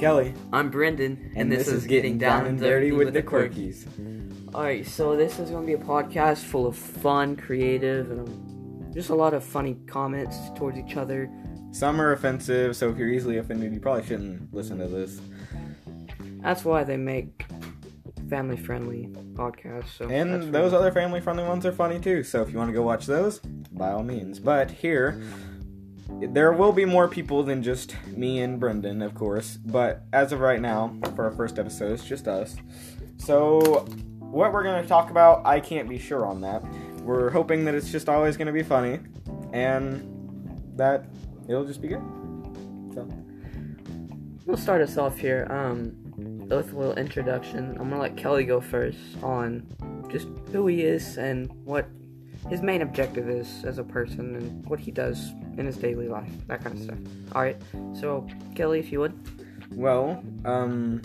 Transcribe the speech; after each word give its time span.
Kelly. 0.00 0.32
I'm 0.50 0.70
Brendan, 0.70 1.30
and, 1.36 1.52
this, 1.52 1.68
is 1.68 1.86
Getting 1.86 2.16
Down 2.16 2.46
and 2.46 2.58
Dirty 2.58 2.90
with 2.90 3.12
the 3.12 3.22
Quirkies. 3.22 3.84
Alright, 4.54 4.86
so 4.86 5.14
this 5.14 5.38
is 5.38 5.50
going 5.50 5.66
to 5.66 5.66
be 5.66 5.74
a 5.74 5.86
podcast 5.86 6.44
full 6.44 6.66
of 6.66 6.74
fun, 6.74 7.36
creative, 7.36 8.10
and 8.10 8.26
um, 8.26 8.92
just 8.94 9.10
a 9.10 9.14
lot 9.14 9.34
of 9.34 9.44
funny 9.44 9.76
comments 9.86 10.38
towards 10.56 10.78
each 10.78 10.96
other. 10.96 11.30
Some 11.70 12.00
are 12.00 12.12
offensive, 12.12 12.76
so 12.76 12.88
if 12.88 12.96
you're 12.96 13.10
easily 13.10 13.36
offended, 13.36 13.74
you 13.74 13.78
probably 13.78 14.06
shouldn't 14.06 14.54
listen 14.54 14.78
to 14.78 14.88
this. 14.88 15.20
That's 16.40 16.64
why 16.64 16.82
they 16.82 16.96
make 16.96 17.44
family 18.30 18.56
friendly 18.56 19.08
podcasts. 19.34 19.98
So 19.98 20.08
And 20.08 20.54
those 20.54 20.72
other 20.72 20.92
family 20.92 21.20
friendly 21.20 21.44
ones 21.44 21.66
are 21.66 21.72
funny 21.72 22.00
too, 22.00 22.24
so 22.24 22.40
if 22.40 22.50
you 22.50 22.56
want 22.56 22.70
to 22.70 22.74
go 22.74 22.80
watch 22.80 23.04
those, 23.04 23.40
by 23.40 23.90
all 23.90 24.02
means. 24.02 24.38
But 24.38 24.70
here, 24.70 25.20
there 26.20 26.52
will 26.52 26.72
be 26.72 26.84
more 26.84 27.08
people 27.08 27.42
than 27.42 27.62
just 27.62 27.96
me 28.08 28.40
and 28.40 28.60
Brendan, 28.60 29.02
of 29.02 29.14
course. 29.14 29.56
But 29.56 30.02
as 30.12 30.32
of 30.32 30.40
right 30.40 30.60
now, 30.60 30.94
for 31.14 31.24
our 31.24 31.30
first 31.30 31.58
episode, 31.58 31.92
it's 31.92 32.04
just 32.04 32.28
us. 32.28 32.56
So, 33.18 33.86
what 34.18 34.52
we're 34.52 34.62
going 34.62 34.82
to 34.82 34.88
talk 34.88 35.10
about, 35.10 35.44
I 35.44 35.60
can't 35.60 35.88
be 35.88 35.98
sure 35.98 36.26
on 36.26 36.40
that. 36.42 36.62
We're 37.02 37.30
hoping 37.30 37.64
that 37.64 37.74
it's 37.74 37.90
just 37.90 38.08
always 38.08 38.36
going 38.36 38.46
to 38.46 38.52
be 38.52 38.62
funny 38.62 39.00
and 39.52 40.72
that 40.76 41.06
it'll 41.48 41.64
just 41.64 41.80
be 41.80 41.88
good. 41.88 42.02
So, 42.94 43.08
We'll 44.46 44.56
start 44.56 44.80
us 44.80 44.96
off 44.96 45.16
here 45.16 45.46
um, 45.48 45.94
with 46.48 46.72
a 46.72 46.76
little 46.76 46.96
introduction. 46.96 47.76
I'm 47.78 47.90
gonna 47.90 48.00
let 48.00 48.16
Kelly 48.16 48.44
go 48.44 48.60
first 48.60 48.98
on 49.22 49.64
just 50.10 50.26
who 50.50 50.66
he 50.66 50.82
is 50.82 51.18
and 51.18 51.48
what 51.64 51.86
his 52.48 52.62
main 52.62 52.82
objective 52.82 53.28
is 53.28 53.64
as 53.64 53.78
a 53.78 53.84
person 53.84 54.36
and 54.36 54.66
what 54.66 54.80
he 54.80 54.90
does 54.90 55.30
in 55.58 55.66
his 55.66 55.76
daily 55.76 56.08
life, 56.08 56.32
that 56.46 56.62
kind 56.62 56.76
of 56.76 56.82
stuff. 56.82 56.98
All 57.34 57.42
right, 57.42 57.60
so 57.98 58.26
Kelly, 58.54 58.78
if 58.78 58.90
you 58.90 59.00
would. 59.00 59.14
Well, 59.72 60.22
um, 60.44 61.02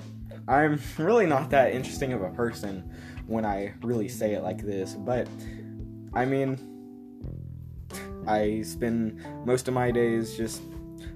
I'm 0.47 0.79
really 0.97 1.25
not 1.25 1.49
that 1.51 1.73
interesting 1.73 2.13
of 2.13 2.21
a 2.21 2.29
person 2.29 2.89
when 3.27 3.45
I 3.45 3.73
really 3.81 4.07
say 4.07 4.33
it 4.33 4.43
like 4.43 4.63
this, 4.63 4.93
but 4.93 5.27
I 6.13 6.25
mean, 6.25 6.59
I 8.27 8.61
spend 8.61 9.23
most 9.45 9.67
of 9.67 9.73
my 9.73 9.91
days 9.91 10.35
just 10.35 10.61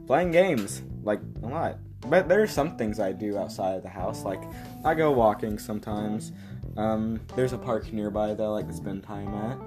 playing 0.05 0.31
games, 0.31 0.81
like 1.03 1.21
a 1.43 1.47
lot. 1.47 1.77
But 2.01 2.29
there's 2.29 2.51
some 2.51 2.77
things 2.77 2.99
I 2.99 3.11
do 3.11 3.37
outside 3.37 3.75
of 3.75 3.83
the 3.83 3.89
house, 3.89 4.23
like 4.23 4.41
I 4.85 4.93
go 4.93 5.11
walking 5.11 5.59
sometimes. 5.59 6.31
Um, 6.77 7.19
there's 7.35 7.53
a 7.53 7.57
park 7.57 7.91
nearby 7.91 8.33
that 8.33 8.43
I 8.43 8.47
like 8.47 8.67
to 8.67 8.73
spend 8.73 9.03
time 9.03 9.33
at. 9.33 9.57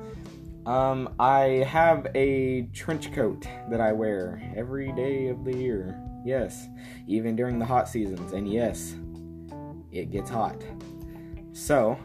Um, 0.66 1.14
I 1.18 1.64
have 1.68 2.06
a 2.14 2.68
trench 2.72 3.12
coat 3.12 3.46
that 3.68 3.80
I 3.80 3.92
wear 3.92 4.40
every 4.56 4.92
day 4.92 5.28
of 5.28 5.44
the 5.44 5.56
year. 5.56 6.00
Yes, 6.24 6.68
even 7.08 7.34
during 7.34 7.58
the 7.58 7.64
hot 7.64 7.88
seasons. 7.88 8.32
And 8.32 8.50
yes, 8.50 8.94
it 9.90 10.10
gets 10.10 10.30
hot. 10.30 10.62
So, 11.52 11.98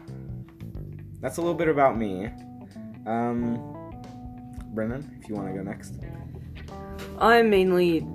that's 1.20 1.36
a 1.36 1.40
little 1.40 1.54
bit 1.54 1.68
about 1.68 1.96
me. 1.96 2.30
Um, 3.06 3.56
Brendan, 4.74 5.18
if 5.22 5.28
you 5.28 5.36
want 5.36 5.48
to 5.48 5.54
go 5.54 5.62
next. 5.62 5.94
I'm 7.18 7.50
mainly, 7.50 8.06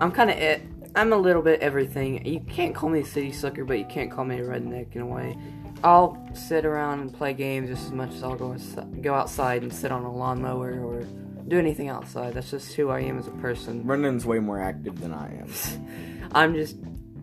I'm 0.00 0.10
kind 0.10 0.30
of 0.30 0.36
it. 0.38 0.62
I'm 0.94 1.12
a 1.12 1.16
little 1.16 1.42
bit 1.42 1.60
everything. 1.60 2.24
You 2.24 2.40
can't 2.40 2.74
call 2.74 2.88
me 2.88 3.00
a 3.00 3.04
city 3.04 3.30
sucker, 3.30 3.66
but 3.66 3.78
you 3.78 3.84
can't 3.84 4.10
call 4.10 4.24
me 4.24 4.38
a 4.38 4.42
redneck 4.42 4.96
in 4.96 5.02
a 5.02 5.06
way. 5.06 5.36
I'll 5.84 6.28
sit 6.34 6.64
around 6.64 7.00
and 7.00 7.12
play 7.12 7.32
games 7.34 7.68
just 7.68 7.86
as 7.86 7.92
much 7.92 8.10
as 8.14 8.22
I'll 8.22 8.36
go 8.36 8.52
outside, 8.52 9.02
go 9.02 9.14
outside 9.14 9.62
and 9.62 9.72
sit 9.72 9.92
on 9.92 10.04
a 10.04 10.12
lawnmower 10.12 10.80
or 10.80 11.02
do 11.48 11.58
anything 11.58 11.88
outside. 11.88 12.34
That's 12.34 12.50
just 12.50 12.74
who 12.74 12.88
I 12.90 13.00
am 13.00 13.18
as 13.18 13.26
a 13.26 13.32
person. 13.32 13.82
Brendan's 13.82 14.26
way 14.26 14.38
more 14.38 14.60
active 14.60 15.00
than 15.00 15.12
I 15.12 15.38
am. 15.38 15.52
I'm 16.32 16.54
just 16.54 16.76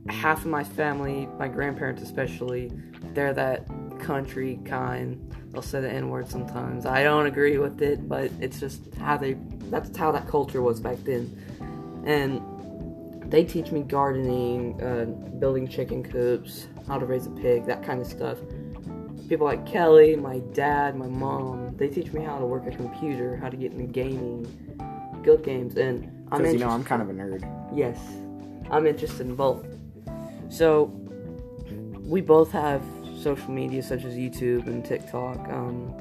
half 0.10 0.40
of 0.40 0.48
my 0.48 0.64
family, 0.64 1.28
my 1.40 1.48
grandparents 1.48 2.02
especially, 2.02 2.72
they're 3.14 3.34
that 3.34 3.66
country 4.00 4.60
kind. 4.66 5.30
They'll 5.52 5.62
say 5.62 5.82
the 5.82 5.90
N 5.90 6.10
word 6.10 6.28
sometimes. 6.28 6.86
I 6.86 7.04
don't 7.04 7.28
agree 7.28 7.58
with 7.58 7.82
it, 7.82 8.08
but 8.08 8.32
it's 8.40 8.60
just 8.60 8.94
how 8.96 9.18
they 9.18 9.34
that's 9.70 9.96
how 9.96 10.12
that 10.12 10.28
culture 10.28 10.62
was 10.62 10.80
back 10.80 10.98
then. 11.04 12.04
And 12.06 12.42
they 13.32 13.44
teach 13.44 13.72
me 13.72 13.82
gardening, 13.84 14.82
uh, 14.82 15.06
building 15.40 15.68
chicken 15.68 16.04
coops, 16.04 16.68
how 16.88 16.98
to 16.98 17.06
raise 17.06 17.28
a 17.28 17.32
pig, 17.32 17.66
that 17.66 17.84
kind 17.84 18.02
of 18.02 18.08
stuff. 18.08 18.38
People 19.30 19.46
like 19.46 19.66
Kelly, 19.66 20.16
my 20.16 20.40
dad, 20.54 20.96
my 20.96 21.08
mom, 21.08 21.76
they 21.78 21.88
teach 21.88 22.12
me 22.14 22.24
how 22.24 22.38
to 22.38 22.46
work 22.46 22.68
a 22.68 22.72
computer, 22.72 23.38
how 23.38 23.50
to 23.50 23.58
get 23.58 23.72
into 23.72 23.86
gaming, 23.86 24.46
guild 25.24 25.44
games, 25.44 25.76
and 25.78 26.04
I'm 26.32 26.40
Because, 26.40 26.54
you 26.54 26.60
know, 26.60 26.70
I'm 26.70 26.84
kind 26.84 27.02
of 27.02 27.10
a 27.10 27.14
nerd. 27.14 27.44
Yes, 27.76 27.98
I'm 28.70 28.86
interested 28.86 29.28
in 29.28 29.36
both. 29.36 29.66
So, 30.50 30.86
we 32.02 32.22
both 32.22 32.52
have 32.52 32.82
social 33.22 33.52
media 33.52 33.82
such 33.82 34.04
as 34.04 34.16
YouTube 34.16 34.68
and 34.68 34.84
TikTok. 34.84 35.38
Um, 35.50 35.96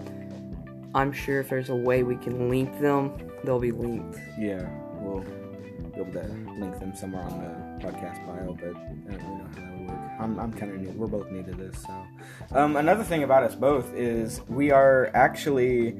I'm 0.94 1.12
sure 1.12 1.40
if 1.40 1.48
there's 1.48 1.70
a 1.70 1.76
way 1.76 2.02
we 2.02 2.16
can 2.16 2.50
link 2.50 2.80
them, 2.80 3.12
they'll 3.44 3.60
be 3.60 3.72
linked. 3.72 4.18
Yeah, 4.38 4.68
we'll 4.98 5.20
be 5.20 6.00
able 6.00 6.12
to 6.12 6.26
link 6.58 6.78
them 6.80 6.94
somewhere 6.94 7.22
on 7.22 7.40
the 7.40 7.71
podcast 7.82 8.24
bio, 8.26 8.54
but 8.54 8.68
I 8.68 8.72
don't 8.72 9.06
really 9.06 9.18
know 9.18 9.48
how 9.48 9.60
that 9.60 9.78
would 9.78 9.88
work. 9.88 10.10
I'm, 10.20 10.38
I'm 10.38 10.52
kind 10.52 10.72
of 10.72 10.80
new. 10.80 10.90
We're 10.90 11.08
both 11.08 11.30
new 11.30 11.42
to 11.42 11.52
this, 11.52 11.82
so. 11.82 12.56
Um, 12.56 12.76
another 12.76 13.02
thing 13.02 13.24
about 13.24 13.42
us 13.42 13.54
both 13.54 13.92
is 13.94 14.40
we 14.48 14.70
are 14.70 15.10
actually 15.14 15.92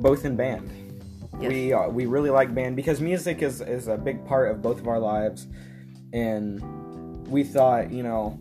both 0.00 0.24
in 0.24 0.36
band. 0.36 0.70
Yes. 1.38 1.52
We 1.52 1.72
are, 1.72 1.90
we 1.90 2.06
really 2.06 2.30
like 2.30 2.54
band 2.54 2.76
because 2.76 3.00
music 3.00 3.42
is 3.42 3.60
is 3.60 3.88
a 3.88 3.98
big 3.98 4.24
part 4.26 4.50
of 4.50 4.62
both 4.62 4.78
of 4.78 4.88
our 4.88 4.98
lives, 4.98 5.46
and 6.14 6.62
we 7.28 7.44
thought, 7.44 7.92
you 7.92 8.02
know, 8.02 8.40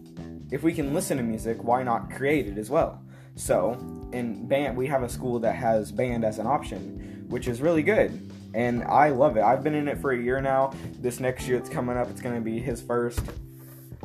if 0.51 0.63
we 0.63 0.73
can 0.73 0.93
listen 0.93 1.17
to 1.17 1.23
music, 1.23 1.61
why 1.63 1.83
not 1.83 2.11
create 2.11 2.47
it 2.47 2.57
as 2.57 2.69
well? 2.69 3.01
So, 3.35 3.73
in 4.13 4.47
band, 4.47 4.77
we 4.77 4.87
have 4.87 5.03
a 5.03 5.09
school 5.09 5.39
that 5.39 5.55
has 5.55 5.91
band 5.91 6.23
as 6.23 6.39
an 6.39 6.47
option, 6.47 7.25
which 7.27 7.49
is 7.49 7.61
really 7.61 7.83
good, 7.83 8.31
and 8.55 8.83
I 8.85 9.09
love 9.09 9.37
it. 9.37 9.43
I've 9.43 9.63
been 9.63 9.75
in 9.75 9.87
it 9.87 9.99
for 9.99 10.11
a 10.13 10.17
year 10.17 10.39
now. 10.41 10.73
This 10.99 11.19
next 11.19 11.47
year, 11.47 11.57
it's 11.57 11.69
coming 11.69 11.97
up. 11.97 12.09
It's 12.09 12.21
going 12.21 12.35
to 12.35 12.41
be 12.41 12.59
his 12.59 12.81
first. 12.81 13.21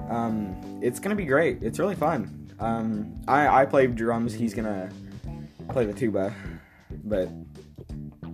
Um, 0.09 0.81
it's 0.83 0.99
going 0.99 1.11
to 1.11 1.17
be 1.17 1.25
great. 1.25 1.63
It's 1.63 1.79
really 1.79 1.95
fun. 1.95 2.37
Um, 2.59 3.21
I 3.27 3.63
I 3.63 3.65
play 3.65 3.87
drums. 3.87 4.35
He's 4.35 4.53
gonna 4.53 4.91
play 5.71 5.87
the 5.87 5.95
tuba, 5.95 6.35
but 7.05 7.31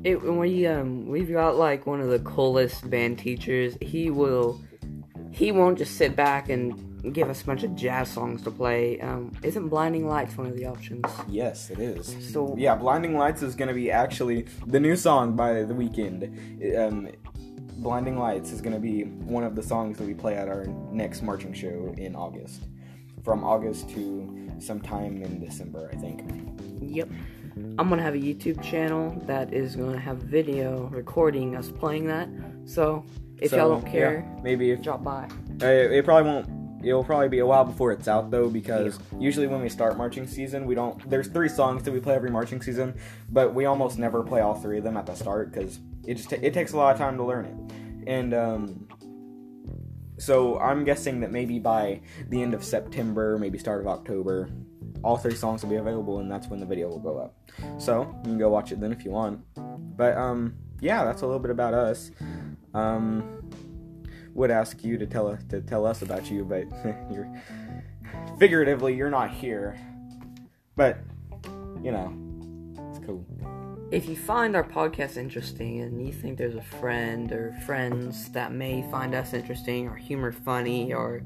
It, 0.03 0.21
we 0.21 0.67
um 0.67 1.07
we've 1.07 1.31
got 1.31 1.57
like 1.57 1.87
one 1.87 2.01
of 2.01 2.09
the 2.09 2.19
coolest 2.19 2.91
band 2.91 3.21
teachers. 3.21 3.79
He 3.81 4.11
will, 4.11 4.61
he 5.31 5.53
won't 5.53 5.79
just 5.79 5.97
sit 5.97 6.17
back 6.17 6.49
and 6.49 6.96
give 7.13 7.29
us 7.31 7.43
a 7.43 7.47
bunch 7.47 7.63
of 7.63 7.75
jazz 7.77 8.09
songs 8.11 8.43
to 8.43 8.51
play. 8.51 9.01
Um, 9.01 9.33
isn't 9.43 9.69
Blinding 9.69 10.09
Lights 10.09 10.37
one 10.37 10.47
of 10.47 10.57
the 10.57 10.67
options? 10.67 11.05
Yes, 11.29 11.71
it 11.71 11.79
is. 11.79 12.33
So 12.33 12.55
Yeah, 12.59 12.75
Blinding 12.75 13.17
Lights 13.17 13.43
is 13.43 13.55
going 13.55 13.69
to 13.69 13.75
be 13.75 13.91
actually 13.91 14.47
the 14.67 14.81
new 14.81 14.97
song 14.97 15.37
by 15.37 15.63
The 15.63 15.75
Weeknd. 15.75 16.79
Um, 16.79 17.09
Blinding 17.79 18.19
Lights 18.19 18.53
is 18.53 18.61
going 18.61 18.73
to 18.75 18.81
be 18.81 19.03
one 19.05 19.45
of 19.45 19.55
the 19.55 19.63
songs 19.63 19.99
that 19.99 20.07
we 20.07 20.15
play 20.15 20.35
at 20.35 20.49
our 20.49 20.67
next 20.91 21.23
marching 21.23 21.53
show 21.53 21.95
in 21.99 22.15
August. 22.17 22.63
From 23.25 23.43
August 23.45 23.91
to 23.91 24.51
sometime 24.59 25.23
in 25.23 25.41
December, 25.41 25.91
I 25.93 25.97
think. 25.97 26.23
Yep. 26.81 27.09
I'm 27.79 27.89
gonna 27.89 28.03
have 28.03 28.15
a 28.15 28.19
YouTube 28.19 28.63
channel 28.63 29.21
that 29.27 29.53
is 29.53 29.77
gonna 29.77 29.99
have 29.99 30.19
video 30.19 30.89
recording 30.93 31.57
us 31.57 31.71
playing 31.71 32.07
that. 32.07 32.29
So 32.67 33.05
if 33.41 33.51
So, 33.51 33.57
y'all 33.57 33.69
don't 33.71 33.87
care, 33.91 34.25
yeah, 34.27 34.43
maybe 34.43 34.71
if 34.71 34.83
drop 34.83 35.03
by. 35.03 35.27
uh, 35.63 35.67
it 35.67 36.05
probably 36.05 36.31
won't. 36.31 36.47
It'll 36.87 37.03
probably 37.03 37.29
be 37.29 37.41
a 37.41 37.47
while 37.47 37.65
before 37.65 37.91
it's 37.91 38.07
out 38.07 38.31
though, 38.31 38.49
because 38.49 39.01
usually 39.19 39.49
when 39.49 39.61
we 39.61 39.69
start 39.69 39.97
marching 39.97 40.27
season, 40.27 40.67
we 40.67 40.77
don't. 40.77 41.11
There's 41.11 41.27
three 41.27 41.49
songs 41.49 41.83
that 41.83 41.93
we 41.93 41.99
play 41.99 42.15
every 42.15 42.31
marching 42.31 42.63
season, 42.63 42.97
but 43.29 43.55
we 43.55 43.65
almost 43.65 43.99
never 43.99 44.23
play 44.23 44.41
all 44.41 44.55
three 44.55 44.79
of 44.79 44.85
them 44.85 44.97
at 44.97 45.07
the 45.07 45.15
start 45.15 45.53
because 45.53 45.81
it 46.07 46.15
just 46.15 46.31
ta- 46.31 46.37
it 46.41 46.55
takes 46.55 46.73
a 46.73 46.77
lot 46.77 46.93
of 46.93 46.99
time 46.99 47.17
to 47.17 47.25
learn 47.25 47.45
it, 47.45 48.09
and 48.09 48.33
um, 48.33 48.89
so 50.19 50.61
I'm 50.61 50.85
guessing 50.85 51.21
that 51.21 51.33
maybe 51.33 51.59
by 51.59 52.03
the 52.29 52.41
end 52.41 52.55
of 52.55 52.65
September, 52.65 53.37
maybe 53.37 53.59
start 53.59 53.81
of 53.81 53.89
October, 53.89 54.49
all 55.03 55.17
three 55.17 55.35
songs 55.35 55.63
will 55.63 55.71
be 55.71 55.77
available, 55.77 56.21
and 56.21 56.31
that's 56.31 56.47
when 56.47 56.61
the 56.61 56.67
video 56.67 56.89
will 56.89 57.01
go 57.01 57.19
up. 57.19 57.35
So 57.79 58.03
you 58.19 58.31
can 58.31 58.39
go 58.39 58.49
watch 58.49 58.71
it 58.71 58.81
then 58.81 58.93
if 58.93 59.05
you 59.05 59.11
want. 59.11 59.41
But 59.97 60.17
um, 60.17 60.55
yeah, 60.81 61.05
that's 61.05 61.23
a 61.23 61.27
little 61.27 61.41
bit 61.41 61.51
about 61.51 61.75
us. 61.75 62.13
Um, 62.75 63.46
would 64.37 64.51
ask 64.51 64.85
you 64.85 64.99
to 64.99 65.07
tell 65.07 65.27
us 65.27 65.43
to 65.49 65.61
tell 65.63 65.87
us 65.87 66.03
about 66.03 66.31
you, 66.31 66.45
but 66.45 66.65
you're 67.11 67.29
figuratively 68.39 68.95
you're 68.95 69.11
not 69.11 69.31
here. 69.31 69.77
But 70.77 70.99
you 71.83 71.91
know, 71.91 72.13
it's 72.91 73.05
cool. 73.05 73.25
If 73.91 74.09
you 74.09 74.17
find 74.17 74.57
our 74.57 74.65
podcast 74.65 75.17
interesting 75.17 75.81
and 75.81 76.05
you 76.05 76.13
think 76.13 76.39
there's 76.39 76.57
a 76.57 76.63
friend 76.81 77.33
or 77.33 77.57
friends 77.65 78.31
that 78.33 78.53
may 78.53 78.83
find 78.91 79.15
us 79.15 79.33
interesting 79.33 79.89
or 79.89 79.95
humor 79.95 80.33
funny 80.33 80.93
or 80.93 81.23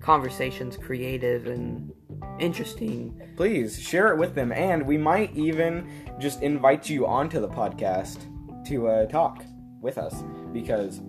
conversations 0.00 0.76
creative 0.76 1.46
and 1.46 1.90
interesting, 2.38 3.20
Please 3.36 3.80
share 3.80 4.12
it 4.12 4.18
with 4.18 4.34
them, 4.34 4.52
and 4.52 4.86
we 4.86 4.98
might 4.98 5.34
even 5.34 5.90
just 6.20 6.42
invite 6.42 6.88
you 6.88 7.06
onto 7.06 7.40
the 7.40 7.48
podcast 7.48 8.18
to 8.66 8.86
uh, 8.86 9.06
talk 9.06 9.44
with 9.80 9.98
us 9.98 10.22
because 10.52 11.00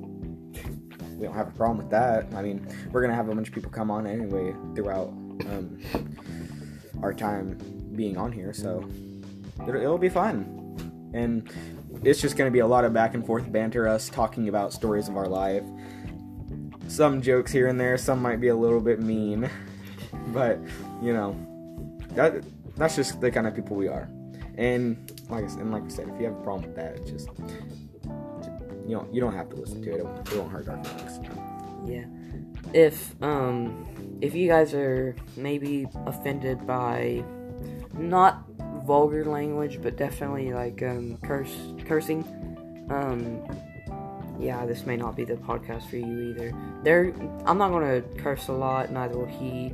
we 1.18 1.25
don't 1.25 1.36
have 1.36 1.48
a 1.48 1.51
problem 1.51 1.77
with 1.77 1.89
that. 1.92 2.27
I 2.36 2.42
mean, 2.42 2.68
we're 2.92 3.01
gonna 3.01 3.15
have 3.15 3.30
a 3.30 3.36
bunch 3.36 3.48
of 3.48 3.54
people 3.54 3.71
come 3.71 3.92
on 3.92 4.07
anyway 4.07 4.54
throughout 4.75 5.07
um, 5.07 5.80
our 7.01 7.13
time 7.13 7.57
being 7.95 8.18
on 8.18 8.31
here, 8.31 8.54
so 8.54 8.88
it'll, 9.68 9.81
it'll 9.81 9.98
be 9.98 10.10
fun. 10.10 10.60
And 11.13 11.50
it's 12.04 12.21
just 12.21 12.38
gonna 12.38 12.51
be 12.51 12.60
a 12.60 12.68
lot 12.68 12.86
of 12.86 12.94
back 12.94 13.13
and 13.13 13.25
forth 13.25 13.51
banter, 13.51 13.88
us 13.88 14.10
talking 14.10 14.50
about 14.50 14.74
stories 14.74 15.07
of 15.07 15.18
our 15.18 15.27
life. 15.27 15.63
Some 16.88 17.21
jokes 17.21 17.51
here 17.51 17.68
and 17.68 17.80
there, 17.80 17.98
some 17.98 18.21
might 18.21 18.42
be 18.42 18.50
a 18.50 18.56
little 18.56 18.81
bit 18.81 19.00
mean, 19.00 19.50
but 20.27 20.60
you 21.01 21.13
know, 21.13 21.36
that 22.10 22.44
that's 22.75 22.95
just 22.95 23.21
the 23.21 23.31
kind 23.31 23.48
of 23.48 23.56
people 23.56 23.75
we 23.75 23.88
are. 23.88 24.10
And 24.57 25.12
like 25.30 25.45
I 25.45 25.48
said, 25.48 25.60
and 25.60 25.71
like 25.71 25.83
I 25.83 25.88
said, 25.88 26.10
if 26.10 26.19
you 26.19 26.27
have 26.27 26.38
a 26.38 26.44
problem 26.44 26.63
with 26.63 26.75
that, 26.75 27.06
just 27.06 27.30
you 28.88 28.96
don't 28.96 29.14
you 29.14 29.22
don't 29.22 29.34
have 29.34 29.50
to 29.50 29.56
listen 29.56 29.82
to 29.84 29.92
it. 29.92 30.00
It 30.00 30.06
won't, 30.06 30.32
it 30.32 30.38
won't 30.38 30.52
hurt 30.52 30.68
our 30.68 30.84
feelings. 30.84 31.20
Yeah. 31.86 32.06
If 32.74 33.16
um 33.22 33.88
if 34.22 34.34
you 34.34 34.48
guys 34.48 34.74
are 34.74 35.16
maybe 35.36 35.88
offended 36.06 36.66
by 36.66 37.24
not 37.94 38.44
vulgar 38.86 39.26
language, 39.26 39.82
but 39.82 39.96
definitely 39.98 40.54
like 40.54 40.82
um 40.82 41.18
curse 41.24 41.56
cursing, 41.86 42.24
um 42.90 43.42
yeah, 44.40 44.66
this 44.66 44.86
may 44.86 44.98
not 44.98 45.16
be 45.16 45.24
the 45.24 45.36
podcast 45.36 45.90
for 45.90 45.98
you 45.98 46.32
either. 46.32 46.54
There 46.84 47.14
I'm 47.46 47.58
not 47.58 47.70
gonna 47.70 48.02
curse 48.18 48.48
a 48.48 48.54
lot, 48.54 48.92
neither 48.92 49.18
will 49.18 49.26
he. 49.26 49.74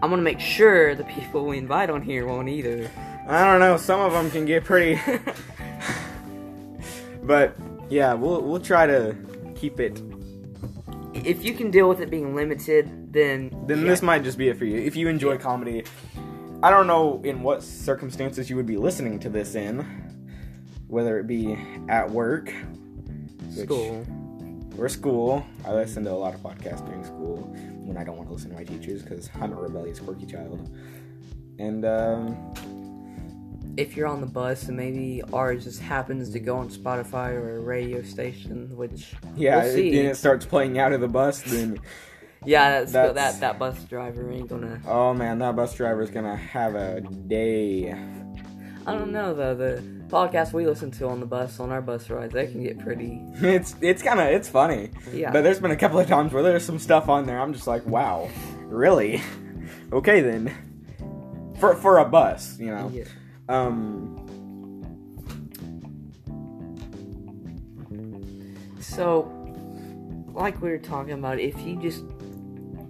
I'm 0.00 0.10
gonna 0.10 0.22
make 0.22 0.40
sure 0.40 0.94
the 0.94 1.04
people 1.16 1.44
we 1.46 1.58
invite 1.58 1.90
on 1.90 2.02
here 2.02 2.26
won't 2.26 2.48
either. 2.48 2.90
I 3.28 3.44
don't 3.44 3.60
know. 3.60 3.76
Some 3.76 4.00
of 4.00 4.12
them 4.12 4.30
can 4.30 4.46
get 4.46 4.64
pretty, 4.64 4.94
but 7.28 7.54
yeah, 7.90 8.14
we'll 8.14 8.40
we'll 8.42 8.58
try 8.60 8.86
to 8.86 9.14
keep 9.54 9.78
it. 9.78 10.02
if 11.14 11.44
you 11.44 11.52
can 11.52 11.70
deal 11.70 11.88
with 11.88 12.00
it 12.00 12.10
being 12.10 12.34
limited, 12.34 13.12
then 13.12 13.50
Then 13.66 13.80
yeah. 13.80 13.84
this 13.84 14.02
might 14.02 14.24
just 14.24 14.38
be 14.38 14.48
it 14.48 14.56
for 14.56 14.64
you. 14.64 14.78
If 14.78 14.96
you 14.96 15.08
enjoy 15.08 15.36
comedy, 15.36 15.84
I 16.62 16.70
don't 16.70 16.86
know 16.86 17.20
in 17.24 17.42
what 17.42 17.62
circumstances 17.62 18.48
you 18.50 18.56
would 18.56 18.66
be 18.66 18.78
listening 18.78 19.20
to 19.20 19.28
this 19.28 19.54
in, 19.54 19.84
whether 20.88 21.18
it 21.20 21.26
be 21.26 21.56
at 21.88 22.10
work, 22.10 22.52
school. 23.54 24.06
or 24.78 24.88
school. 24.88 25.44
I 25.66 25.74
listen 25.74 26.04
to 26.04 26.10
a 26.10 26.20
lot 26.24 26.34
of 26.34 26.40
podcasts 26.40 26.84
during 26.86 27.04
school 27.04 27.36
when 27.86 27.96
I 27.98 28.04
don't 28.04 28.16
want 28.16 28.28
to 28.28 28.34
listen 28.34 28.50
to 28.50 28.56
my 28.56 28.64
teachers 28.64 29.02
because 29.02 29.28
I'm 29.40 29.52
a 29.52 29.56
rebellious, 29.56 30.00
quirky 30.00 30.26
child. 30.26 30.70
And 31.58 31.84
um, 31.84 32.54
if 33.78 33.96
you're 33.96 34.08
on 34.08 34.20
the 34.20 34.26
bus 34.26 34.64
and 34.68 34.76
maybe 34.76 35.22
ours 35.32 35.64
just 35.64 35.80
happens 35.80 36.30
to 36.30 36.40
go 36.40 36.56
on 36.56 36.68
Spotify 36.68 37.30
or 37.30 37.56
a 37.58 37.60
radio 37.60 38.02
station, 38.02 38.76
which 38.76 39.12
yeah, 39.36 39.62
We'll 39.64 39.74
see. 39.74 39.94
then 39.96 40.06
it 40.06 40.16
starts 40.16 40.44
playing 40.44 40.78
out 40.78 40.92
of 40.92 41.00
the 41.00 41.08
bus. 41.08 41.42
Then 41.42 41.78
yeah, 42.44 42.80
that's, 42.80 42.92
That's- 42.92 43.14
that 43.34 43.40
that 43.40 43.58
bus 43.58 43.82
driver 43.84 44.30
ain't 44.30 44.48
gonna. 44.48 44.80
oh 44.86 45.14
man, 45.14 45.38
that 45.38 45.54
bus 45.56 45.74
driver's 45.74 46.10
gonna 46.10 46.36
have 46.36 46.74
a 46.74 47.00
day. 47.00 47.92
I 48.86 48.92
don't 48.94 49.12
know 49.12 49.34
though. 49.34 49.54
The 49.54 49.82
podcast 50.08 50.52
we 50.54 50.66
listen 50.66 50.90
to 50.92 51.06
on 51.08 51.20
the 51.20 51.26
bus 51.26 51.60
on 51.60 51.70
our 51.70 51.82
bus 51.82 52.08
rides, 52.10 52.32
they 52.32 52.46
can 52.46 52.62
get 52.62 52.78
pretty. 52.78 53.20
It's 53.42 53.76
it's 53.80 54.02
kind 54.02 54.18
of 54.20 54.26
it's 54.28 54.48
funny. 54.48 54.90
Yeah. 55.12 55.30
But 55.30 55.42
there's 55.42 55.60
been 55.60 55.70
a 55.72 55.76
couple 55.76 55.98
of 56.00 56.06
times 56.08 56.32
where 56.32 56.42
there's 56.42 56.64
some 56.64 56.78
stuff 56.78 57.08
on 57.08 57.26
there. 57.26 57.38
I'm 57.40 57.52
just 57.52 57.66
like, 57.66 57.84
wow, 57.86 58.28
really? 58.64 59.20
okay 59.92 60.20
then. 60.20 60.52
For 61.60 61.74
for 61.74 61.98
a 61.98 62.04
bus, 62.04 62.58
you 62.58 62.70
know. 62.74 62.90
Yeah. 62.92 63.04
Um. 63.48 64.24
So, 68.80 69.32
like 70.32 70.60
we 70.60 70.70
were 70.70 70.78
talking 70.78 71.12
about, 71.12 71.38
if 71.38 71.58
you 71.60 71.76
just 71.76 72.04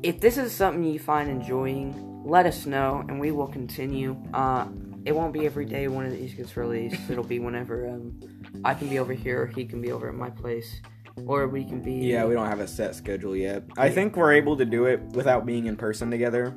if 0.03 0.21
this 0.21 0.39
is 0.39 0.53
something 0.53 0.85
you 0.85 0.99
find 0.99 1.29
enjoying, 1.29 2.23
let 2.25 2.47
us 2.47 2.67
know 2.67 3.05
and 3.09 3.19
we 3.19 3.31
will 3.31 3.49
continue. 3.49 4.17
Uh, 4.33 4.67
it 5.05 5.13
won't 5.15 5.33
be 5.33 5.47
every 5.47 5.65
day 5.65 5.89
one 5.89 6.07
of 6.07 6.13
these 6.13 6.35
gets 6.35 6.57
released. 6.57 7.01
It'll 7.11 7.25
be 7.25 7.39
whenever 7.39 7.89
um, 7.89 8.21
I 8.65 8.75
can 8.75 8.89
be 8.89 8.99
over 8.99 9.13
here, 9.13 9.43
or 9.43 9.47
he 9.47 9.65
can 9.65 9.81
be 9.81 9.91
over 9.93 10.09
at 10.09 10.15
my 10.15 10.31
place, 10.31 10.81
or 11.27 11.49
we 11.49 11.65
can 11.65 11.81
be. 11.81 11.95
Yeah, 11.95 12.25
we 12.25 12.35
don't 12.35 12.47
have 12.47 12.61
a 12.61 12.69
set 12.69 12.95
schedule 12.95 13.35
yet. 13.35 13.65
I 13.77 13.91
think 13.91 14.17
we're 14.17 14.33
able 14.33 14.57
to 14.57 14.65
do 14.65 14.87
it 14.87 15.01
without 15.01 15.47
being 15.47 15.67
in 15.67 15.77
person 15.77 16.11
together. 16.11 16.55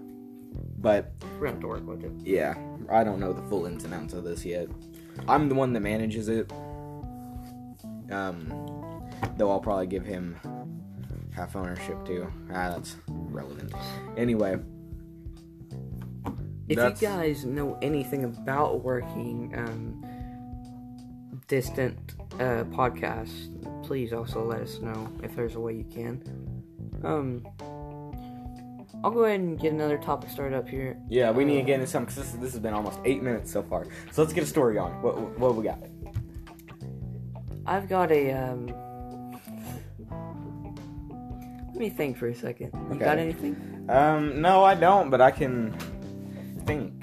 But 0.77 1.13
we're 1.39 1.47
gonna 1.47 1.51
have 1.51 1.59
to 1.61 1.67
work 1.67 1.87
with 1.87 2.03
it. 2.03 2.11
yeah, 2.23 2.55
I 2.89 3.03
don't 3.03 3.19
know 3.19 3.33
the 3.33 3.41
full 3.43 3.65
ins 3.65 3.83
and 3.83 3.93
outs 3.93 4.13
of 4.13 4.23
this 4.23 4.45
yet. 4.45 4.67
I'm 5.27 5.49
the 5.49 5.55
one 5.55 5.73
that 5.73 5.81
manages 5.81 6.29
it. 6.29 6.51
Um, 8.11 8.47
though 9.37 9.49
I'll 9.51 9.59
probably 9.59 9.87
give 9.87 10.05
him 10.05 10.35
half 11.33 11.55
ownership 11.55 12.03
too. 12.05 12.27
Ah, 12.49 12.69
that's 12.69 12.95
relevant. 13.07 13.73
Anyway, 14.17 14.59
If 16.69 16.77
That's- 16.77 17.01
you 17.01 17.07
guys 17.09 17.43
know 17.45 17.77
anything 17.81 18.23
about 18.23 18.81
working 18.81 19.53
um, 19.57 20.05
distant 21.49 21.97
uh, 22.35 22.63
podcasts, 22.71 23.49
please 23.85 24.13
also 24.13 24.45
let 24.45 24.61
us 24.61 24.79
know 24.79 25.09
if 25.21 25.35
there's 25.35 25.55
a 25.55 25.59
way 25.59 25.73
you 25.73 25.83
can. 25.83 26.23
Um, 27.03 27.45
I'll 29.03 29.11
go 29.11 29.23
ahead 29.25 29.39
and 29.39 29.59
get 29.59 29.73
another 29.73 29.97
topic 29.97 30.29
started 30.29 30.55
up 30.55 30.69
here. 30.69 30.95
yeah, 31.09 31.31
we 31.31 31.43
need 31.43 31.55
to 31.57 31.63
get 31.63 31.75
into 31.75 31.87
something 31.87 32.13
because 32.13 32.31
this, 32.33 32.41
this 32.41 32.51
has 32.53 32.59
been 32.61 32.73
almost 32.73 32.99
eight 33.03 33.23
minutes 33.23 33.51
so 33.51 33.63
far. 33.63 33.85
So 34.11 34.21
let's 34.21 34.33
get 34.33 34.43
a 34.43 34.47
story 34.47 34.77
on. 34.77 35.01
What 35.01 35.17
what 35.39 35.55
we 35.55 35.63
got? 35.63 35.79
I've 37.65 37.89
got 37.89 38.11
a 38.11 38.31
um. 38.31 38.67
Let 41.73 41.75
me 41.79 41.89
think 41.89 42.17
for 42.17 42.27
a 42.27 42.35
second. 42.35 42.71
You 42.73 42.95
Okay. 42.95 43.05
got 43.05 43.17
anything? 43.17 43.85
Um, 43.89 44.41
no, 44.41 44.63
I 44.63 44.75
don't, 44.75 45.09
but 45.09 45.19
I 45.21 45.31
can 45.31 45.73
think. 46.65 46.93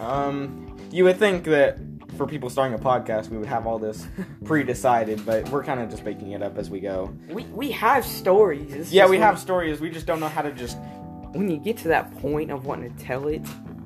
Um, 0.00 0.76
you 0.90 1.04
would 1.04 1.18
think 1.18 1.44
that 1.44 1.78
for 2.16 2.26
people 2.26 2.50
starting 2.50 2.76
a 2.78 2.82
podcast, 2.82 3.28
we 3.28 3.38
would 3.38 3.46
have 3.46 3.66
all 3.66 3.78
this 3.78 4.06
pre-decided, 4.44 5.24
but 5.24 5.48
we're 5.50 5.62
kind 5.62 5.80
of 5.80 5.90
just 5.90 6.04
making 6.04 6.32
it 6.32 6.42
up 6.42 6.58
as 6.58 6.70
we 6.70 6.80
go. 6.80 7.12
We 7.28 7.44
we 7.44 7.70
have 7.72 8.04
stories. 8.04 8.72
It's 8.74 8.90
Yeah, 8.90 9.04
we 9.04 9.12
when- 9.12 9.20
have 9.20 9.38
stories. 9.38 9.80
We 9.80 9.90
just 9.90 10.06
don't 10.06 10.18
know 10.20 10.28
how 10.28 10.42
to 10.42 10.50
just. 10.52 10.76
When 11.34 11.50
you 11.50 11.58
get 11.58 11.76
to 11.78 11.88
that 11.88 12.16
point 12.18 12.50
of 12.50 12.64
wanting 12.64 12.94
to 12.94 13.04
tell 13.04 13.28
it, 13.28 13.42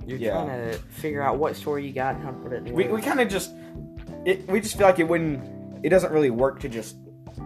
you're 0.06 0.18
Yeah. 0.18 0.32
trying 0.32 0.70
to 0.70 0.78
figure 0.78 1.22
out 1.22 1.38
what 1.38 1.56
story 1.56 1.86
you 1.86 1.92
got 1.92 2.14
and 2.14 2.24
how 2.24 2.30
to 2.30 2.36
put 2.38 2.52
it 2.52 2.66
in 2.66 2.74
We, 2.74 2.88
we 2.88 3.00
kind 3.00 3.20
of 3.20 3.28
just. 3.28 3.52
It, 4.24 4.46
we 4.48 4.60
just 4.60 4.76
feel 4.76 4.86
like 4.86 4.98
it 4.98 5.08
wouldn't. 5.08 5.42
It 5.84 5.88
doesn't 5.90 6.12
really 6.12 6.30
work 6.30 6.60
to 6.60 6.68
just 6.68 6.96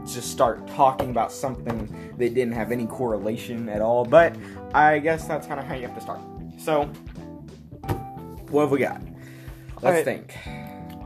just 0.06 0.30
start 0.30 0.66
talking 0.68 1.10
about 1.10 1.30
something 1.30 1.86
that 2.18 2.34
didn't 2.34 2.54
have 2.54 2.72
any 2.72 2.86
correlation 2.86 3.68
at 3.68 3.80
all. 3.82 4.04
But 4.04 4.34
I 4.74 4.98
guess 4.98 5.26
that's 5.26 5.46
kind 5.46 5.60
of 5.60 5.66
how 5.66 5.74
you 5.74 5.86
have 5.86 5.94
to 5.94 6.00
start. 6.00 6.20
So, 6.58 6.84
what 8.50 8.62
have 8.62 8.70
we 8.70 8.78
got? 8.78 9.00
Let's 9.82 9.84
Alright. 9.84 10.04
think. 10.04 10.36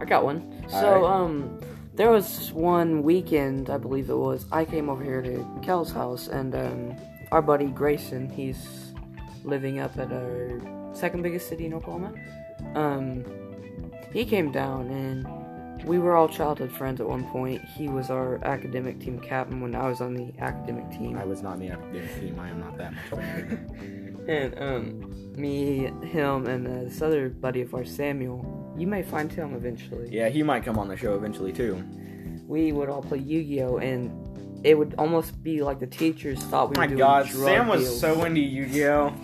I 0.00 0.04
got 0.04 0.24
one. 0.24 0.64
So, 0.68 0.76
Alright. 0.76 1.04
um, 1.04 1.60
there 1.94 2.10
was 2.10 2.52
one 2.52 3.02
weekend, 3.02 3.70
I 3.70 3.78
believe 3.78 4.10
it 4.10 4.16
was. 4.16 4.46
I 4.52 4.64
came 4.64 4.88
over 4.88 5.02
here 5.02 5.22
to 5.22 5.46
Kel's 5.62 5.90
house, 5.90 6.28
and 6.28 6.54
um, 6.54 6.94
our 7.32 7.40
buddy 7.42 7.66
Grayson, 7.66 8.28
he's 8.28 8.85
living 9.46 9.78
up 9.78 9.96
at 9.98 10.12
our 10.12 10.60
second 10.92 11.22
biggest 11.22 11.48
city 11.48 11.64
in 11.66 11.72
Oklahoma. 11.74 12.12
Um, 12.74 13.24
he 14.12 14.24
came 14.24 14.50
down, 14.52 14.88
and 14.90 15.84
we 15.84 15.98
were 15.98 16.16
all 16.16 16.28
childhood 16.28 16.72
friends 16.72 17.00
at 17.00 17.08
one 17.08 17.24
point. 17.30 17.62
He 17.64 17.88
was 17.88 18.10
our 18.10 18.42
academic 18.44 18.98
team 19.00 19.18
captain 19.20 19.60
when 19.60 19.74
I 19.74 19.88
was 19.88 20.00
on 20.00 20.14
the 20.14 20.32
academic 20.38 20.90
team. 20.90 21.16
I 21.16 21.24
was 21.24 21.42
not 21.42 21.54
in 21.54 21.60
the 21.60 21.70
academic 21.70 22.14
team. 22.20 22.38
I 22.40 22.48
am 22.50 22.60
not 22.60 22.76
that 22.78 22.92
much. 22.92 23.58
And 24.28 24.58
um, 24.58 25.34
me, 25.40 25.84
him, 26.02 26.48
and 26.48 26.66
uh, 26.66 26.88
this 26.88 27.00
other 27.00 27.28
buddy 27.28 27.60
of 27.62 27.72
ours, 27.72 27.94
Samuel. 27.94 28.74
You 28.76 28.88
may 28.88 29.04
find 29.04 29.30
him 29.32 29.54
eventually. 29.54 30.08
yeah, 30.10 30.28
he 30.30 30.42
might 30.42 30.64
come 30.64 30.80
on 30.80 30.88
the 30.88 30.96
show 30.96 31.14
eventually 31.14 31.52
too. 31.52 31.80
We 32.44 32.72
would 32.72 32.88
all 32.88 33.02
play 33.02 33.18
Yu-Gi-Oh, 33.18 33.76
and 33.76 34.66
it 34.66 34.76
would 34.76 34.96
almost 34.98 35.40
be 35.44 35.62
like 35.62 35.78
the 35.78 35.86
teachers 35.86 36.42
thought 36.42 36.70
we 36.70 36.74
Oh 36.76 36.80
were 36.80 36.82
my 36.82 36.86
doing 36.88 36.98
God, 36.98 37.26
drug 37.28 37.44
Sam 37.46 37.68
was 37.68 37.82
deals. 37.84 38.00
so 38.00 38.24
into 38.24 38.40
Yu-Gi-Oh. 38.40 39.14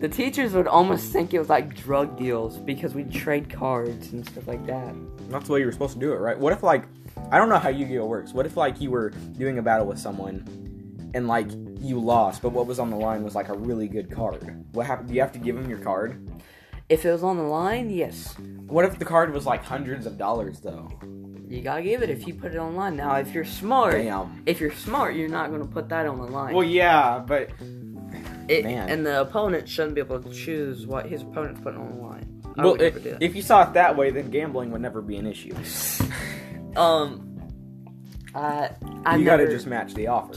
The 0.00 0.08
teachers 0.08 0.52
would 0.52 0.66
almost 0.66 1.12
think 1.12 1.32
it 1.32 1.38
was 1.38 1.48
like 1.48 1.74
drug 1.74 2.18
deals 2.18 2.58
because 2.58 2.94
we'd 2.94 3.12
trade 3.12 3.48
cards 3.48 4.12
and 4.12 4.26
stuff 4.26 4.46
like 4.46 4.64
that. 4.66 4.94
That's 5.30 5.46
the 5.46 5.52
way 5.54 5.60
you 5.60 5.66
were 5.66 5.72
supposed 5.72 5.94
to 5.94 6.00
do 6.00 6.12
it, 6.12 6.16
right? 6.16 6.38
What 6.38 6.52
if 6.52 6.62
like, 6.62 6.84
I 7.30 7.38
don't 7.38 7.48
know 7.48 7.58
how 7.58 7.70
Yu-Gi-Oh 7.70 8.04
works. 8.04 8.32
What 8.32 8.44
if 8.44 8.56
like 8.56 8.80
you 8.80 8.90
were 8.90 9.10
doing 9.10 9.58
a 9.58 9.62
battle 9.62 9.86
with 9.86 9.98
someone, 9.98 11.10
and 11.14 11.28
like 11.28 11.46
you 11.80 11.98
lost, 12.00 12.42
but 12.42 12.50
what 12.50 12.66
was 12.66 12.78
on 12.78 12.90
the 12.90 12.96
line 12.96 13.22
was 13.22 13.34
like 13.34 13.48
a 13.48 13.54
really 13.54 13.88
good 13.88 14.10
card. 14.10 14.64
What 14.72 14.86
happened? 14.86 15.08
Do 15.08 15.14
you 15.14 15.20
have 15.20 15.32
to 15.32 15.38
give 15.38 15.56
him 15.56 15.70
your 15.70 15.78
card? 15.78 16.20
If 16.88 17.04
it 17.06 17.12
was 17.12 17.22
on 17.22 17.36
the 17.38 17.44
line, 17.44 17.88
yes, 17.88 18.34
What 18.66 18.84
if 18.84 18.98
the 18.98 19.04
card 19.06 19.32
was 19.32 19.46
like 19.46 19.64
hundreds 19.64 20.04
of 20.06 20.18
dollars 20.18 20.60
though? 20.60 20.90
you 21.48 21.60
gotta 21.62 21.82
give 21.82 22.02
it 22.02 22.10
if 22.10 22.26
you 22.26 22.34
put 22.34 22.52
it 22.52 22.58
online. 22.58 22.96
Now, 22.96 23.14
if 23.16 23.32
you're 23.32 23.44
smart, 23.44 23.92
Damn. 23.94 24.42
if 24.44 24.60
you're 24.60 24.72
smart, 24.72 25.14
you're 25.14 25.28
not 25.28 25.50
gonna 25.50 25.64
put 25.66 25.88
that 25.90 26.04
on 26.06 26.18
the 26.18 26.24
line. 26.26 26.52
Well, 26.54 26.66
yeah, 26.66 27.20
but 27.24 27.50
It- 28.48 28.64
man. 28.64 28.88
and 28.90 29.06
the 29.06 29.20
opponent 29.22 29.68
shouldn't 29.68 29.94
be 29.94 30.00
able 30.00 30.20
to 30.20 30.30
choose 30.32 30.86
what 30.86 31.06
his 31.06 31.22
opponent's 31.22 31.60
putting 31.60 31.80
on 31.80 31.96
the 31.96 32.02
line. 32.02 32.42
I 32.56 32.62
well, 32.62 32.72
would 32.72 32.80
never 32.80 32.98
i- 32.98 33.02
do 33.02 33.10
that. 33.10 33.22
if 33.22 33.34
you 33.34 33.42
saw 33.42 33.62
it 33.68 33.72
that 33.74 33.96
way, 33.96 34.10
then 34.10 34.30
gambling 34.30 34.70
would 34.72 34.80
never 34.82 35.00
be 35.02 35.16
an 35.16 35.26
issue. 35.26 35.54
Um, 36.76 37.30
Uh, 38.34 38.68
I 39.06 39.14
you 39.16 39.24
never, 39.24 39.44
gotta 39.44 39.48
just 39.48 39.66
match 39.68 39.94
the 39.94 40.08
offer. 40.08 40.34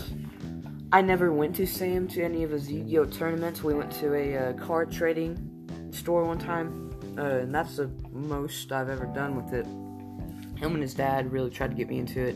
I 0.93 1.01
never 1.01 1.33
went 1.33 1.55
to 1.55 1.65
Sam 1.65 2.07
to 2.09 2.21
any 2.23 2.43
of 2.43 2.51
his 2.51 2.71
Yu-Gi-Oh 2.71 3.05
tournaments. 3.05 3.63
We 3.63 3.73
went 3.73 3.91
to 3.93 4.13
a 4.13 4.37
uh, 4.37 4.53
card 4.53 4.91
trading 4.91 5.89
store 5.91 6.23
one 6.25 6.37
time, 6.37 6.91
uh, 7.17 7.21
and 7.21 7.53
that's 7.55 7.77
the 7.77 7.89
most 8.11 8.71
I've 8.71 8.89
ever 8.89 9.07
done 9.07 9.35
with 9.35 9.51
it. 9.53 9.65
Him 10.59 10.73
and 10.73 10.81
his 10.81 10.93
dad 10.93 11.31
really 11.31 11.49
tried 11.49 11.71
to 11.71 11.75
get 11.75 11.89
me 11.89 11.97
into 11.97 12.21
it. 12.21 12.35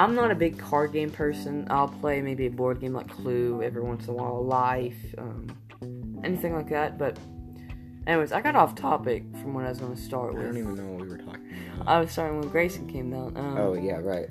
I'm 0.00 0.14
not 0.14 0.30
a 0.30 0.34
big 0.34 0.58
card 0.58 0.92
game 0.92 1.10
person. 1.10 1.66
I'll 1.68 1.88
play 1.88 2.22
maybe 2.22 2.46
a 2.46 2.50
board 2.50 2.80
game 2.80 2.94
like 2.94 3.08
Clue 3.08 3.62
every 3.62 3.82
once 3.82 4.04
in 4.04 4.10
a 4.10 4.14
while, 4.14 4.42
Life, 4.42 4.96
um, 5.18 5.54
anything 6.24 6.54
like 6.54 6.70
that. 6.70 6.96
But, 6.96 7.18
anyways, 8.06 8.32
I 8.32 8.40
got 8.40 8.56
off 8.56 8.74
topic 8.74 9.24
from 9.42 9.52
what 9.52 9.66
I 9.66 9.68
was 9.68 9.78
going 9.78 9.94
to 9.94 10.00
start 10.00 10.32
with. 10.32 10.42
I 10.42 10.46
don't 10.46 10.56
even 10.56 10.74
know 10.74 10.86
what 10.86 11.02
we 11.02 11.08
were 11.08 11.18
talking 11.18 11.52
about. 11.74 11.86
I 11.86 12.00
was 12.00 12.10
starting 12.12 12.40
when 12.40 12.48
Grayson 12.48 12.86
came 12.88 13.10
down. 13.10 13.36
Um, 13.36 13.58
oh 13.58 13.74
yeah, 13.74 13.98
right. 13.98 14.26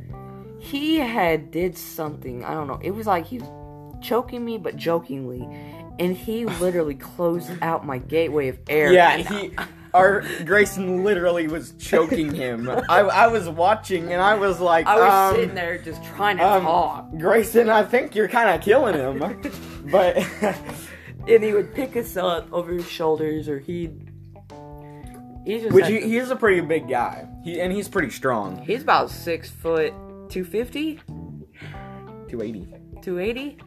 he 0.59 0.95
had 0.97 1.51
did 1.51 1.77
something 1.77 2.43
i 2.43 2.53
don't 2.53 2.67
know 2.67 2.79
it 2.81 2.91
was 2.91 3.07
like 3.07 3.25
he 3.25 3.37
was 3.39 3.49
choking 4.01 4.43
me 4.43 4.57
but 4.57 4.75
jokingly 4.75 5.47
and 5.99 6.17
he 6.17 6.45
literally 6.65 6.95
closed 6.95 7.49
out 7.61 7.85
my 7.85 7.97
gateway 7.97 8.47
of 8.49 8.59
air 8.67 8.91
Yeah, 8.91 9.11
And 9.17 9.27
he. 9.27 9.55
Our 9.93 10.23
Grayson 10.45 11.03
literally 11.03 11.47
was 11.47 11.73
choking 11.79 12.33
him. 12.33 12.69
I, 12.69 12.99
I 12.99 13.27
was 13.27 13.49
watching 13.49 14.11
and 14.11 14.21
I 14.21 14.35
was 14.35 14.59
like, 14.59 14.85
i 14.85 14.95
was 14.95 15.33
um, 15.33 15.35
sitting 15.35 15.55
there 15.55 15.77
just 15.77 16.03
trying 16.03 16.37
to 16.37 16.45
um, 16.47 16.63
talk 16.63 17.17
Grayson, 17.17 17.69
I 17.69 17.83
think 17.83 18.15
you're 18.15 18.27
kind 18.27 18.49
of 18.49 18.61
killing 18.61 18.95
him. 18.95 19.19
but 19.91 20.17
and 21.27 21.43
he 21.43 21.53
would 21.53 21.73
pick 21.73 21.95
us 21.95 22.17
up 22.17 22.51
over 22.51 22.73
his 22.73 22.87
shoulders 22.87 23.49
or 23.49 23.59
he'd 23.59 24.11
he's 25.45 25.63
just 25.63 25.73
which 25.73 25.87
he, 25.87 26.01
he's 26.01 26.29
a 26.29 26.35
pretty 26.35 26.61
big 26.61 26.87
guy. 26.87 27.27
He 27.43 27.59
and 27.59 27.71
he's 27.73 27.87
pretty 27.87 28.09
strong. 28.11 28.63
he's 28.65 28.83
about 28.83 29.09
six 29.09 29.49
foot 29.49 29.91
250 30.29 30.99
280. 32.29 32.75
280 33.01 33.57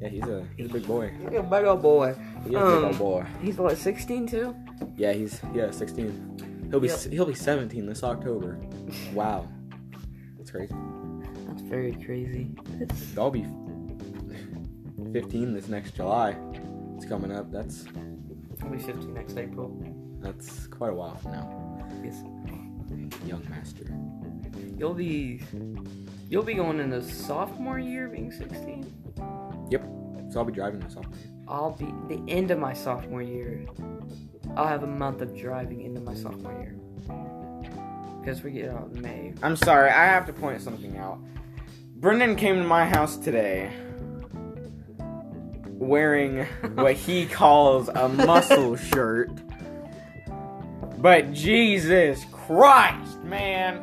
Yeah, 0.00 0.08
he's 0.08 0.22
a 0.22 0.46
he's 0.56 0.70
a 0.70 0.72
big 0.72 0.86
boy. 0.86 1.12
he's 1.28 1.38
a 1.38 1.42
big 1.42 1.64
old 1.64 1.82
boy 1.82 2.14
He's 2.38 2.46
a 2.46 2.48
big 2.48 2.56
Um, 2.56 2.84
old 2.86 2.98
boy. 2.98 3.26
he's 3.42 3.56
what 3.56 3.76
16 3.76 4.26
too 4.28 4.56
Yeah, 4.96 5.12
he's 5.12 5.40
yeah 5.54 5.70
16. 5.70 6.68
He'll 6.70 6.80
be 6.80 6.88
Yep. 6.88 6.98
he'll 7.10 7.26
be 7.26 7.34
17 7.34 7.86
this 7.86 8.02
October. 8.04 8.58
Wow, 9.14 9.48
that's 10.36 10.50
crazy. 10.50 10.74
that's 11.46 11.62
very 11.62 11.92
crazy 11.92 12.50
I'll 13.16 13.30
be 13.30 13.46
15 15.12 15.54
this 15.54 15.68
next 15.68 15.94
July. 15.96 16.36
It's 16.96 17.06
coming 17.06 17.32
up. 17.32 17.50
That's 17.50 17.84
i'll 18.62 18.70
be 18.70 18.78
15 18.78 19.14
next 19.14 19.36
april 19.36 19.70
that's 20.20 20.66
quite 20.66 20.90
a 20.90 20.94
while 20.94 21.16
from 21.16 21.32
now. 21.32 21.78
yes. 22.02 22.22
Young 23.24 23.46
master. 23.48 23.84
You'll 24.76 24.94
be 24.94 25.40
you'll 26.28 26.42
be 26.42 26.54
going 26.54 26.80
in 26.80 26.92
into 26.92 27.02
sophomore 27.08 27.78
year 27.78 28.08
being 28.08 28.30
16. 28.32 28.92
Yep. 29.70 29.82
So 30.30 30.38
I'll 30.40 30.44
be 30.44 30.52
driving 30.52 30.80
this 30.80 30.94
sophomore. 30.94 31.16
year. 31.16 31.32
I'll 31.46 31.70
be 31.72 31.86
the 32.14 32.22
end 32.28 32.50
of 32.50 32.58
my 32.58 32.72
sophomore 32.72 33.22
year. 33.22 33.66
I'll 34.58 34.66
have 34.66 34.82
a 34.82 34.88
month 34.88 35.22
of 35.22 35.38
driving 35.38 35.82
into 35.82 36.00
my 36.00 36.14
sophomore 36.14 36.52
year. 36.52 36.74
Because 38.20 38.42
we 38.42 38.50
get 38.50 38.70
out 38.70 38.90
in 38.92 39.00
May. 39.00 39.32
I'm 39.40 39.54
sorry. 39.54 39.88
I 39.88 40.04
have 40.06 40.26
to 40.26 40.32
point 40.32 40.60
something 40.60 40.98
out. 40.98 41.20
Brendan 41.94 42.34
came 42.34 42.56
to 42.56 42.64
my 42.64 42.84
house 42.84 43.16
today 43.16 43.72
wearing 45.68 46.44
what 46.74 46.94
he 46.94 47.24
calls 47.26 47.88
a 47.88 48.08
muscle 48.08 48.74
shirt. 48.92 49.30
But 50.98 51.32
Jesus 51.32 52.24
Christ, 52.32 53.22
man. 53.22 53.76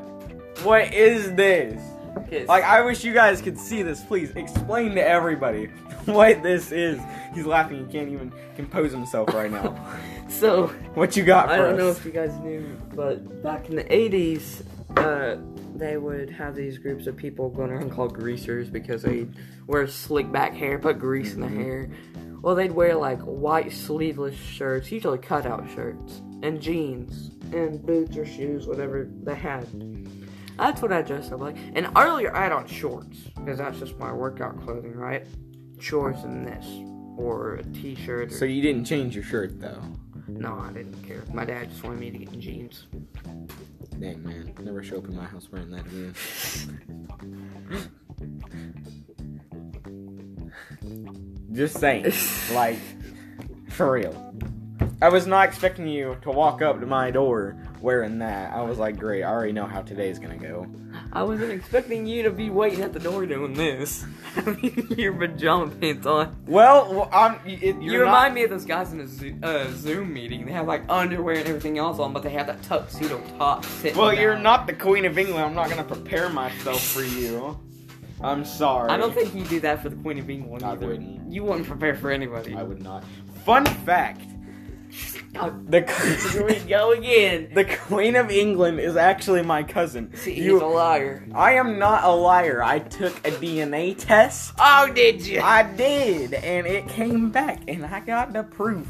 What 0.63 0.93
is 0.93 1.33
this? 1.35 1.81
Okay, 2.17 2.45
Like, 2.45 2.65
I 2.65 2.81
wish 2.81 3.05
you 3.05 3.13
guys 3.13 3.41
could 3.41 3.57
see 3.57 3.81
this. 3.81 4.01
Please 4.03 4.31
explain 4.31 4.93
to 4.95 5.07
everybody 5.07 5.65
what 6.05 6.43
this 6.43 6.73
is. 6.73 6.99
He's 7.33 7.45
laughing. 7.45 7.85
He 7.85 7.91
can't 7.91 8.09
even 8.09 8.33
compose 8.57 8.91
himself 8.91 9.33
right 9.33 9.51
now. 9.51 9.73
So 10.27 10.67
What 10.93 11.15
you 11.15 11.23
got 11.23 11.47
for 11.47 11.53
I 11.53 11.57
don't 11.57 11.73
us? 11.73 11.77
know 11.77 11.89
if 11.89 12.05
you 12.05 12.11
guys 12.11 12.35
knew, 12.39 12.65
but 12.93 13.43
back 13.43 13.69
in 13.69 13.75
the 13.75 13.83
80s, 13.83 14.63
uh, 14.97 15.37
they 15.75 15.97
would 15.97 16.29
have 16.29 16.55
these 16.55 16.77
groups 16.77 17.07
of 17.07 17.17
people 17.17 17.49
going 17.49 17.71
around 17.71 17.91
called 17.91 18.13
greasers 18.13 18.69
because 18.69 19.03
they'd 19.03 19.33
wear 19.67 19.87
slick 19.87 20.31
back 20.31 20.53
hair, 20.53 20.79
put 20.79 20.99
grease 20.99 21.33
in 21.33 21.41
the 21.41 21.47
hair. 21.47 21.89
Well, 22.41 22.55
they'd 22.55 22.71
wear 22.71 22.95
like 22.95 23.19
white 23.21 23.71
sleeveless 23.71 24.35
shirts, 24.35 24.91
usually 24.91 25.17
cutout 25.17 25.67
shirts, 25.73 26.21
and 26.43 26.61
jeans, 26.61 27.31
and 27.53 27.83
boots 27.83 28.15
or 28.17 28.25
shoes, 28.25 28.67
whatever 28.67 29.09
they 29.23 29.35
had. 29.35 29.67
That's 30.57 30.81
what 30.81 30.93
I 30.93 31.01
dressed 31.01 31.33
up 31.33 31.41
like. 31.41 31.57
And 31.73 31.89
earlier, 31.97 32.33
I 32.35 32.43
had 32.43 32.51
on 32.51 32.67
shorts 32.67 33.17
because 33.35 33.57
that's 33.57 33.79
just 33.79 33.97
my 33.97 34.13
workout 34.13 34.61
clothing, 34.63 34.95
right? 34.95 35.25
Shorts 35.79 36.23
and 36.23 36.47
this, 36.47 36.65
or 37.17 37.55
a 37.55 37.63
t-shirt. 37.63 38.31
Or... 38.31 38.35
So 38.35 38.45
you 38.45 38.61
didn't 38.61 38.85
change 38.85 39.15
your 39.15 39.23
shirt 39.23 39.59
though. 39.59 39.81
No, 40.27 40.59
I 40.59 40.71
didn't 40.73 41.01
care. 41.03 41.23
My 41.33 41.45
dad 41.45 41.69
just 41.69 41.83
wanted 41.83 41.99
me 41.99 42.11
to 42.11 42.17
get 42.17 42.33
in 42.33 42.41
jeans. 42.41 42.87
Dang 43.99 44.23
man, 44.23 44.53
never 44.61 44.83
show 44.83 44.97
up 44.97 45.05
in 45.05 45.15
my 45.15 45.25
house 45.25 45.47
wearing 45.51 45.71
that 45.71 45.85
again. 45.85 46.13
Just 51.53 51.79
saying, 51.79 52.11
like, 52.53 52.79
for 53.69 53.91
real. 53.91 54.33
I 55.01 55.09
was 55.09 55.27
not 55.27 55.47
expecting 55.47 55.87
you 55.87 56.17
to 56.21 56.31
walk 56.31 56.61
up 56.61 56.79
to 56.79 56.85
my 56.85 57.11
door 57.11 57.57
wearing 57.81 58.19
that. 58.19 58.53
I 58.53 58.61
was 58.61 58.77
like, 58.77 58.97
great, 58.97 59.23
I 59.23 59.29
already 59.31 59.51
know 59.53 59.65
how 59.65 59.81
today's 59.81 60.19
gonna 60.19 60.37
go. 60.37 60.67
I 61.11 61.23
wasn't 61.23 61.51
expecting 61.51 62.05
you 62.05 62.23
to 62.23 62.29
be 62.31 62.49
waiting 62.49 62.81
at 62.81 62.93
the 62.93 62.99
door 62.99 63.25
doing 63.25 63.53
this. 63.53 64.05
Your 64.97 65.13
pajama 65.13 65.67
pants 65.69 66.05
on. 66.05 66.35
Well, 66.47 67.09
I'm. 67.11 67.39
It, 67.45 67.81
You 67.81 67.99
remind 67.99 68.29
not, 68.31 68.33
me 68.33 68.43
of 68.43 68.49
those 68.49 68.65
guys 68.65 68.93
in 68.93 69.01
a 69.01 69.07
Zo- 69.07 69.33
uh, 69.43 69.67
Zoom 69.71 70.13
meeting. 70.13 70.45
They 70.45 70.51
have 70.53 70.67
like 70.67 70.83
underwear 70.89 71.35
and 71.35 71.47
everything 71.47 71.77
else 71.77 71.99
on, 71.99 72.13
but 72.13 72.23
they 72.23 72.29
have 72.31 72.47
that 72.47 72.61
tuxedo 72.63 73.21
top 73.37 73.65
sitting. 73.65 73.97
Well, 73.97 74.13
you're 74.13 74.37
not 74.37 74.67
the 74.67 74.73
Queen 74.73 75.05
of 75.05 75.17
England. 75.17 75.43
I'm 75.45 75.53
not 75.55 75.69
gonna 75.69 75.83
prepare 75.83 76.29
myself 76.29 76.81
for 76.81 77.03
you. 77.03 77.59
I'm 78.21 78.45
sorry. 78.45 78.89
I 78.89 78.97
don't 78.97 79.13
think 79.13 79.35
you 79.35 79.43
do 79.43 79.59
that 79.59 79.81
for 79.83 79.89
the 79.89 79.97
Queen 79.97 80.17
of 80.19 80.29
England 80.29 80.63
I 80.63 80.71
either. 80.71 80.87
wouldn't. 80.87 81.31
You 81.31 81.43
wouldn't 81.43 81.67
prepare 81.67 81.95
for 81.95 82.09
anybody. 82.11 82.55
I 82.55 82.63
would 82.63 82.81
not. 82.81 83.03
Fun 83.43 83.65
fact: 83.65 84.21
the 85.33 86.29
here 86.31 86.45
we 86.45 86.59
go 86.69 86.91
again. 86.91 87.49
the 87.53 87.65
Queen 87.65 88.15
of 88.15 88.31
England 88.31 88.79
is 88.79 88.95
actually 88.95 89.41
my 89.43 89.63
cousin. 89.63 90.15
See, 90.15 90.33
You- 90.33 90.53
he's 90.53 90.61
a 90.61 90.65
liar. 90.65 91.27
I 91.33 91.53
am 91.53 91.77
not 91.77 92.03
a 92.03 92.11
liar. 92.11 92.63
I 92.63 92.79
took 92.79 93.15
a 93.27 93.31
DNA 93.31 93.95
test. 93.97 94.53
Oh, 94.59 94.89
did 94.93 95.25
you? 95.25 95.41
I 95.41 95.63
did, 95.63 96.33
and 96.33 96.65
it 96.65 96.87
came 96.87 97.31
back, 97.31 97.61
and 97.67 97.85
I 97.85 97.99
got 97.99 98.31
the 98.33 98.43
proof. 98.43 98.87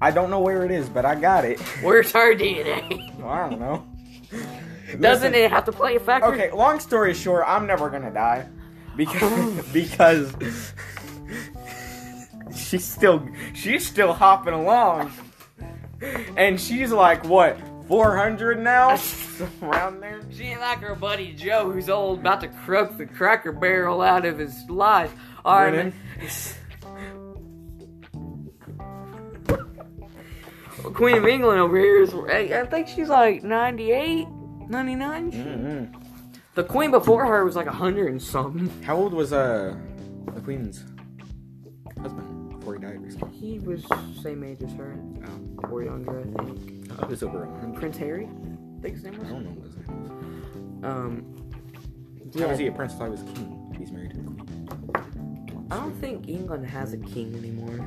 I 0.00 0.10
don't 0.10 0.30
know 0.30 0.40
where 0.40 0.64
it 0.64 0.70
is, 0.70 0.88
but 0.88 1.04
I 1.04 1.14
got 1.14 1.44
it. 1.44 1.60
Where's 1.82 2.12
her 2.12 2.34
DNA? 2.34 3.22
I 3.24 3.48
don't 3.48 3.60
know. 3.60 3.86
Doesn't 5.00 5.00
Listen, 5.00 5.34
it 5.34 5.50
have 5.50 5.64
to 5.66 5.72
play 5.72 5.96
a 5.96 6.00
factor? 6.00 6.32
Okay, 6.32 6.50
long 6.50 6.78
story 6.80 7.14
short, 7.14 7.44
I'm 7.46 7.66
never 7.66 7.88
gonna 7.88 8.12
die 8.12 8.46
because 8.96 9.22
oh. 9.22 9.64
because 9.72 10.34
she's 12.54 12.84
still 12.84 13.26
she's 13.54 13.86
still 13.86 14.12
hopping 14.12 14.52
along, 14.54 15.12
and 16.36 16.60
she's 16.60 16.92
like 16.92 17.24
what 17.24 17.58
400 17.88 18.58
now, 18.60 18.98
around 19.62 20.00
there. 20.00 20.20
She 20.30 20.44
ain't 20.44 20.60
like 20.60 20.78
her 20.78 20.94
buddy 20.94 21.32
Joe, 21.32 21.70
who's 21.70 21.88
old, 21.88 22.20
about 22.20 22.40
to 22.40 22.48
croak 22.48 22.96
the 22.96 23.06
cracker 23.06 23.52
barrel 23.52 24.00
out 24.00 24.24
of 24.24 24.38
his 24.38 24.68
life. 24.68 25.12
All 25.44 25.58
right, 25.58 25.70
Brendan? 25.70 25.94
man. 26.18 26.30
Queen 30.94 31.16
of 31.16 31.26
England 31.26 31.60
over 31.60 31.78
here 31.78 32.02
is, 32.02 32.12
I 32.14 32.60
I 32.62 32.66
think 32.66 32.88
she's 32.88 33.08
like 33.08 33.44
98, 33.44 34.26
99. 34.68 35.32
Mm-hmm. 35.32 36.02
The 36.54 36.64
queen 36.64 36.90
before 36.90 37.24
her 37.26 37.44
was 37.44 37.56
like 37.56 37.66
100 37.66 38.10
and 38.10 38.22
something. 38.22 38.68
How 38.82 38.96
old 38.96 39.12
was 39.14 39.32
uh 39.32 39.76
the 40.34 40.40
queen's 40.40 40.84
he 43.04 43.10
died 43.10 43.22
recently? 43.22 43.38
He 43.38 43.58
was 43.58 43.84
same 44.22 44.44
age 44.44 44.62
as 44.62 44.72
her, 44.74 44.96
Oh, 45.26 45.68
or 45.70 45.82
younger, 45.82 46.20
I 46.20 46.44
think. 46.44 46.90
I 47.00 47.06
was 47.06 47.22
over 47.22 47.46
100. 47.46 47.78
Prince 47.78 47.96
Harry, 47.98 48.26
I 48.26 48.82
think 48.82 48.94
his 48.94 49.04
name 49.04 49.14
I 49.14 49.28
don't 49.28 49.44
know 49.44 49.50
what 49.50 49.66
his 49.66 49.76
name 49.76 50.84
Um, 50.84 51.34
was. 52.32 52.40
How 52.40 52.48
was 52.48 52.58
he 52.58 52.66
a 52.66 52.72
prince 52.72 52.94
he 52.94 52.98
was 53.10 53.20
a 53.22 53.24
king? 53.24 53.74
He's 53.78 53.90
married 53.92 54.10
to 54.12 54.16
the 54.18 54.22
queen. 54.24 55.66
I 55.70 55.76
don't 55.76 55.94
think 56.00 56.28
England 56.28 56.66
has 56.66 56.92
a 56.92 56.98
king 56.98 57.34
anymore. 57.36 57.84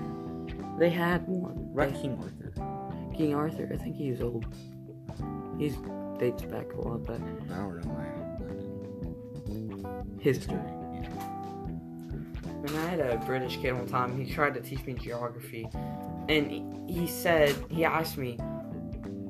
They 0.79 0.89
had 0.89 1.27
one. 1.27 1.69
Right, 1.74 1.93
They- 1.93 2.01
King 2.01 2.17
Arthur. 2.22 2.51
King 3.15 3.34
Arthur, 3.36 3.69
I 3.72 3.77
think 3.77 3.95
he's 3.95 4.22
old. 4.22 4.45
He's 5.57 5.77
dates 6.19 6.43
back 6.43 6.72
a 6.74 6.81
lot 6.81 7.05
back. 7.05 7.19
I 7.51 7.55
don't 7.57 7.86
know 7.86 7.91
History. 10.19 10.57
When 12.65 12.75
I 12.77 12.88
had 12.89 13.00
a 13.00 13.17
British 13.25 13.57
kid 13.57 13.74
one 13.74 13.86
time, 13.86 14.17
he 14.19 14.31
tried 14.31 14.55
to 14.55 14.60
teach 14.60 14.84
me 14.86 14.93
geography, 14.93 15.69
and 16.27 16.50
he- 16.50 16.65
he 16.88 17.05
said 17.07 17.53
he 17.69 17.86
asked 17.86 18.17
me, 18.17 18.38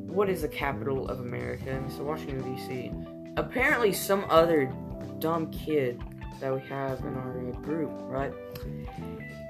"What 0.07 0.29
is 0.29 0.41
the 0.43 0.47
capital 0.47 1.09
of 1.09 1.19
America?" 1.19 1.69
And 1.69 1.85
I 1.85 1.89
said, 1.89 2.05
"Washington 2.05 2.55
D.C." 2.55 2.91
Apparently, 3.35 3.91
some 3.91 4.23
other 4.29 4.71
dumb 5.19 5.51
kid 5.51 6.01
that 6.39 6.53
we 6.53 6.61
have 6.69 6.99
in 7.01 7.13
our 7.15 7.37
uh, 7.49 7.51
group, 7.61 7.91
right? 8.07 8.31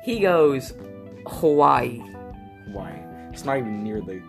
He 0.03 0.19
goes 0.19 0.73
Hawaii. 1.27 2.01
Hawaii. 2.67 2.99
It's 3.31 3.45
not 3.45 3.57
even 3.57 3.83
near 3.83 4.01
the 4.01 4.19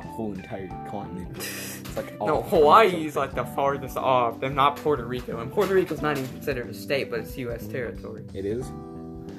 whole 0.00 0.32
entire 0.32 0.68
continent. 0.90 1.36
It's 1.36 1.96
like 1.96 2.18
No, 2.18 2.42
Hawaii 2.42 3.06
is 3.06 3.14
like 3.14 3.34
the 3.34 3.44
farthest 3.44 3.96
off. 3.96 4.40
They're 4.40 4.50
not 4.50 4.76
Puerto 4.76 5.04
Rico, 5.04 5.38
and 5.38 5.52
Puerto 5.52 5.74
Rico's 5.74 6.02
not 6.02 6.18
even 6.18 6.28
considered 6.30 6.68
a 6.68 6.74
state, 6.74 7.10
but 7.10 7.20
it's 7.20 7.36
U.S. 7.38 7.68
territory. 7.68 8.24
It 8.34 8.44
is. 8.44 8.72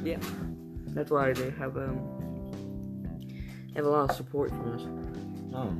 Yeah, 0.03 0.17
that's 0.87 1.11
why 1.11 1.33
they 1.33 1.49
have 1.51 1.75
um 1.77 1.99
have 3.75 3.85
a 3.85 3.89
lot 3.89 4.09
of 4.09 4.15
support 4.15 4.49
from 4.49 4.73
us. 4.73 5.55
Oh. 5.55 5.75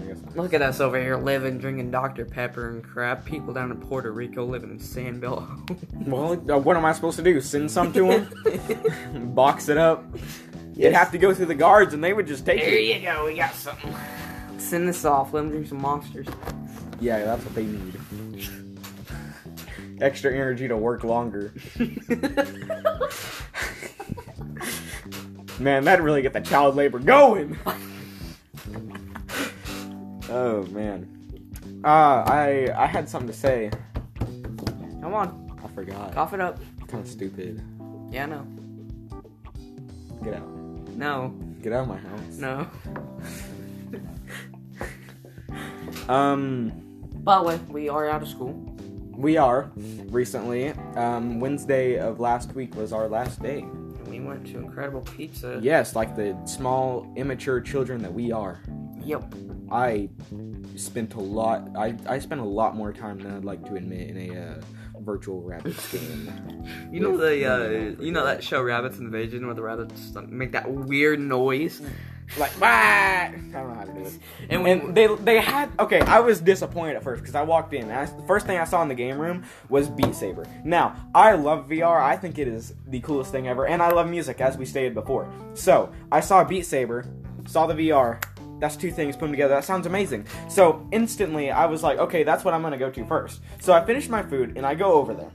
I 0.00 0.04
guess 0.06 0.22
not. 0.22 0.36
Look 0.36 0.54
at 0.54 0.62
us 0.62 0.80
over 0.80 1.00
here 1.00 1.16
living, 1.16 1.58
drinking 1.58 1.90
Dr. 1.90 2.24
Pepper 2.24 2.68
and 2.70 2.84
crap. 2.84 3.24
People 3.24 3.52
down 3.52 3.70
in 3.70 3.78
Puerto 3.78 4.12
Rico 4.12 4.44
living 4.44 4.70
in 4.70 4.78
Sandville. 4.78 5.46
Well, 6.06 6.34
uh, 6.34 6.58
what 6.58 6.76
am 6.76 6.84
I 6.84 6.92
supposed 6.92 7.16
to 7.16 7.22
do? 7.24 7.40
Send 7.40 7.68
some 7.68 7.92
to 7.94 8.06
them? 8.06 9.32
Box 9.34 9.68
it 9.68 9.76
up? 9.76 10.04
You'd 10.74 10.92
have 10.92 11.10
to 11.10 11.18
go 11.18 11.34
through 11.34 11.46
the 11.46 11.54
guards, 11.56 11.94
and 11.94 12.04
they 12.04 12.12
would 12.12 12.28
just 12.28 12.46
take 12.46 12.60
There 12.60 12.74
it. 12.74 13.00
you 13.00 13.02
go, 13.02 13.24
we 13.24 13.34
got 13.34 13.52
something. 13.54 13.92
Send 14.58 14.88
this 14.88 15.04
off. 15.04 15.32
Let 15.32 15.40
them 15.40 15.50
drink 15.50 15.66
some 15.66 15.80
monsters. 15.82 16.28
Yeah, 17.00 17.24
that's 17.24 17.44
what 17.44 17.54
they 17.56 17.64
need. 17.64 17.94
Extra 20.00 20.32
energy 20.32 20.68
to 20.68 20.76
work 20.76 21.04
longer. 21.04 21.52
Man, 25.58 25.84
that'd 25.84 26.04
really 26.04 26.20
get 26.22 26.32
the 26.34 26.40
child 26.40 26.76
labor 26.76 26.98
going. 26.98 27.56
oh 30.28 30.64
man. 30.70 31.08
Uh, 31.82 31.88
I 32.26 32.68
I 32.76 32.86
had 32.86 33.08
something 33.08 33.28
to 33.28 33.32
say. 33.34 33.70
Come 35.00 35.14
on, 35.14 35.58
I 35.64 35.68
forgot. 35.68 36.12
cough 36.14 36.34
it 36.34 36.40
up. 36.40 36.58
Kind 36.88 37.04
of 37.04 37.08
stupid. 37.10 37.62
Yeah, 38.10 38.26
no, 38.26 38.46
Get 40.22 40.34
out. 40.34 40.48
no, 40.94 41.28
Get 41.62 41.72
out 41.72 41.82
of 41.82 41.88
my 41.88 41.96
house. 41.96 42.36
no. 42.38 42.66
Um, 46.08 46.70
By 47.24 47.38
the 47.38 47.42
way, 47.44 47.58
we 47.68 47.88
are 47.88 48.08
out 48.08 48.22
of 48.22 48.28
school. 48.28 48.75
We 49.16 49.38
are 49.38 49.70
recently. 50.08 50.70
Um, 50.94 51.40
Wednesday 51.40 51.98
of 51.98 52.20
last 52.20 52.54
week 52.54 52.74
was 52.76 52.92
our 52.92 53.08
last 53.08 53.42
day. 53.42 53.60
And 53.60 54.08
we 54.08 54.20
went 54.20 54.46
to 54.48 54.58
Incredible 54.58 55.00
Pizza. 55.00 55.58
Yes, 55.62 55.96
like 55.96 56.14
the 56.14 56.36
small, 56.44 57.10
immature 57.16 57.60
children 57.60 58.02
that 58.02 58.12
we 58.12 58.30
are. 58.30 58.60
Yep. 59.02 59.34
I 59.70 60.10
spent 60.76 61.14
a 61.14 61.20
lot. 61.20 61.68
I, 61.76 61.96
I 62.06 62.18
spent 62.18 62.42
a 62.42 62.44
lot 62.44 62.76
more 62.76 62.92
time 62.92 63.18
than 63.18 63.34
I'd 63.34 63.44
like 63.44 63.64
to 63.66 63.76
admit 63.76 64.10
in 64.10 64.36
a 64.36 64.40
uh, 64.40 64.60
virtual 65.00 65.42
rabbits 65.42 65.90
game. 65.92 66.30
You 66.92 67.00
know 67.00 67.16
the 67.16 67.46
uh, 67.46 68.02
you 68.02 68.12
know 68.12 68.24
that 68.24 68.44
show 68.44 68.62
Rabbids 68.62 68.98
Invasion 68.98 69.46
where 69.46 69.54
the 69.54 69.62
rabbits 69.62 70.12
make 70.28 70.52
that 70.52 70.70
weird 70.70 71.20
noise. 71.20 71.80
Like, 72.38 72.50
what? 72.52 72.68
I 72.68 73.30
don't 73.52 73.68
know 73.68 73.74
how 73.74 73.84
to 73.84 73.92
do 73.92 74.00
it. 74.00 74.18
And 74.50 74.62
when, 74.62 74.80
And 74.80 74.94
they 74.94 75.06
they 75.06 75.40
had 75.40 75.70
okay. 75.78 76.00
I 76.00 76.20
was 76.20 76.40
disappointed 76.40 76.96
at 76.96 77.02
first 77.02 77.22
because 77.22 77.34
I 77.34 77.42
walked 77.42 77.72
in. 77.72 77.84
And 77.84 77.92
I, 77.92 78.04
the 78.04 78.26
first 78.26 78.46
thing 78.46 78.58
I 78.58 78.64
saw 78.64 78.82
in 78.82 78.88
the 78.88 78.94
game 78.94 79.18
room 79.18 79.44
was 79.68 79.88
Beat 79.88 80.14
Saber. 80.14 80.46
Now 80.64 80.96
I 81.14 81.32
love 81.32 81.68
VR. 81.68 82.02
I 82.02 82.16
think 82.16 82.38
it 82.38 82.48
is 82.48 82.74
the 82.88 83.00
coolest 83.00 83.32
thing 83.32 83.48
ever, 83.48 83.66
and 83.66 83.82
I 83.82 83.90
love 83.90 84.08
music 84.08 84.40
as 84.40 84.58
we 84.58 84.66
stated 84.66 84.94
before. 84.94 85.32
So 85.54 85.92
I 86.12 86.20
saw 86.20 86.44
Beat 86.44 86.66
Saber, 86.66 87.06
saw 87.46 87.66
the 87.66 87.74
VR. 87.74 88.22
That's 88.58 88.76
two 88.76 88.90
things 88.90 89.16
put 89.16 89.26
them 89.26 89.32
together. 89.32 89.54
That 89.54 89.64
sounds 89.64 89.86
amazing. 89.86 90.26
So 90.48 90.86
instantly 90.90 91.50
I 91.50 91.66
was 91.66 91.82
like, 91.82 91.98
okay, 91.98 92.22
that's 92.22 92.44
what 92.44 92.54
I'm 92.54 92.62
gonna 92.62 92.78
go 92.78 92.90
to 92.90 93.06
first. 93.06 93.40
So 93.60 93.72
I 93.72 93.84
finished 93.84 94.08
my 94.08 94.22
food 94.22 94.56
and 94.56 94.64
I 94.64 94.74
go 94.74 94.92
over 94.92 95.14
there. 95.14 95.30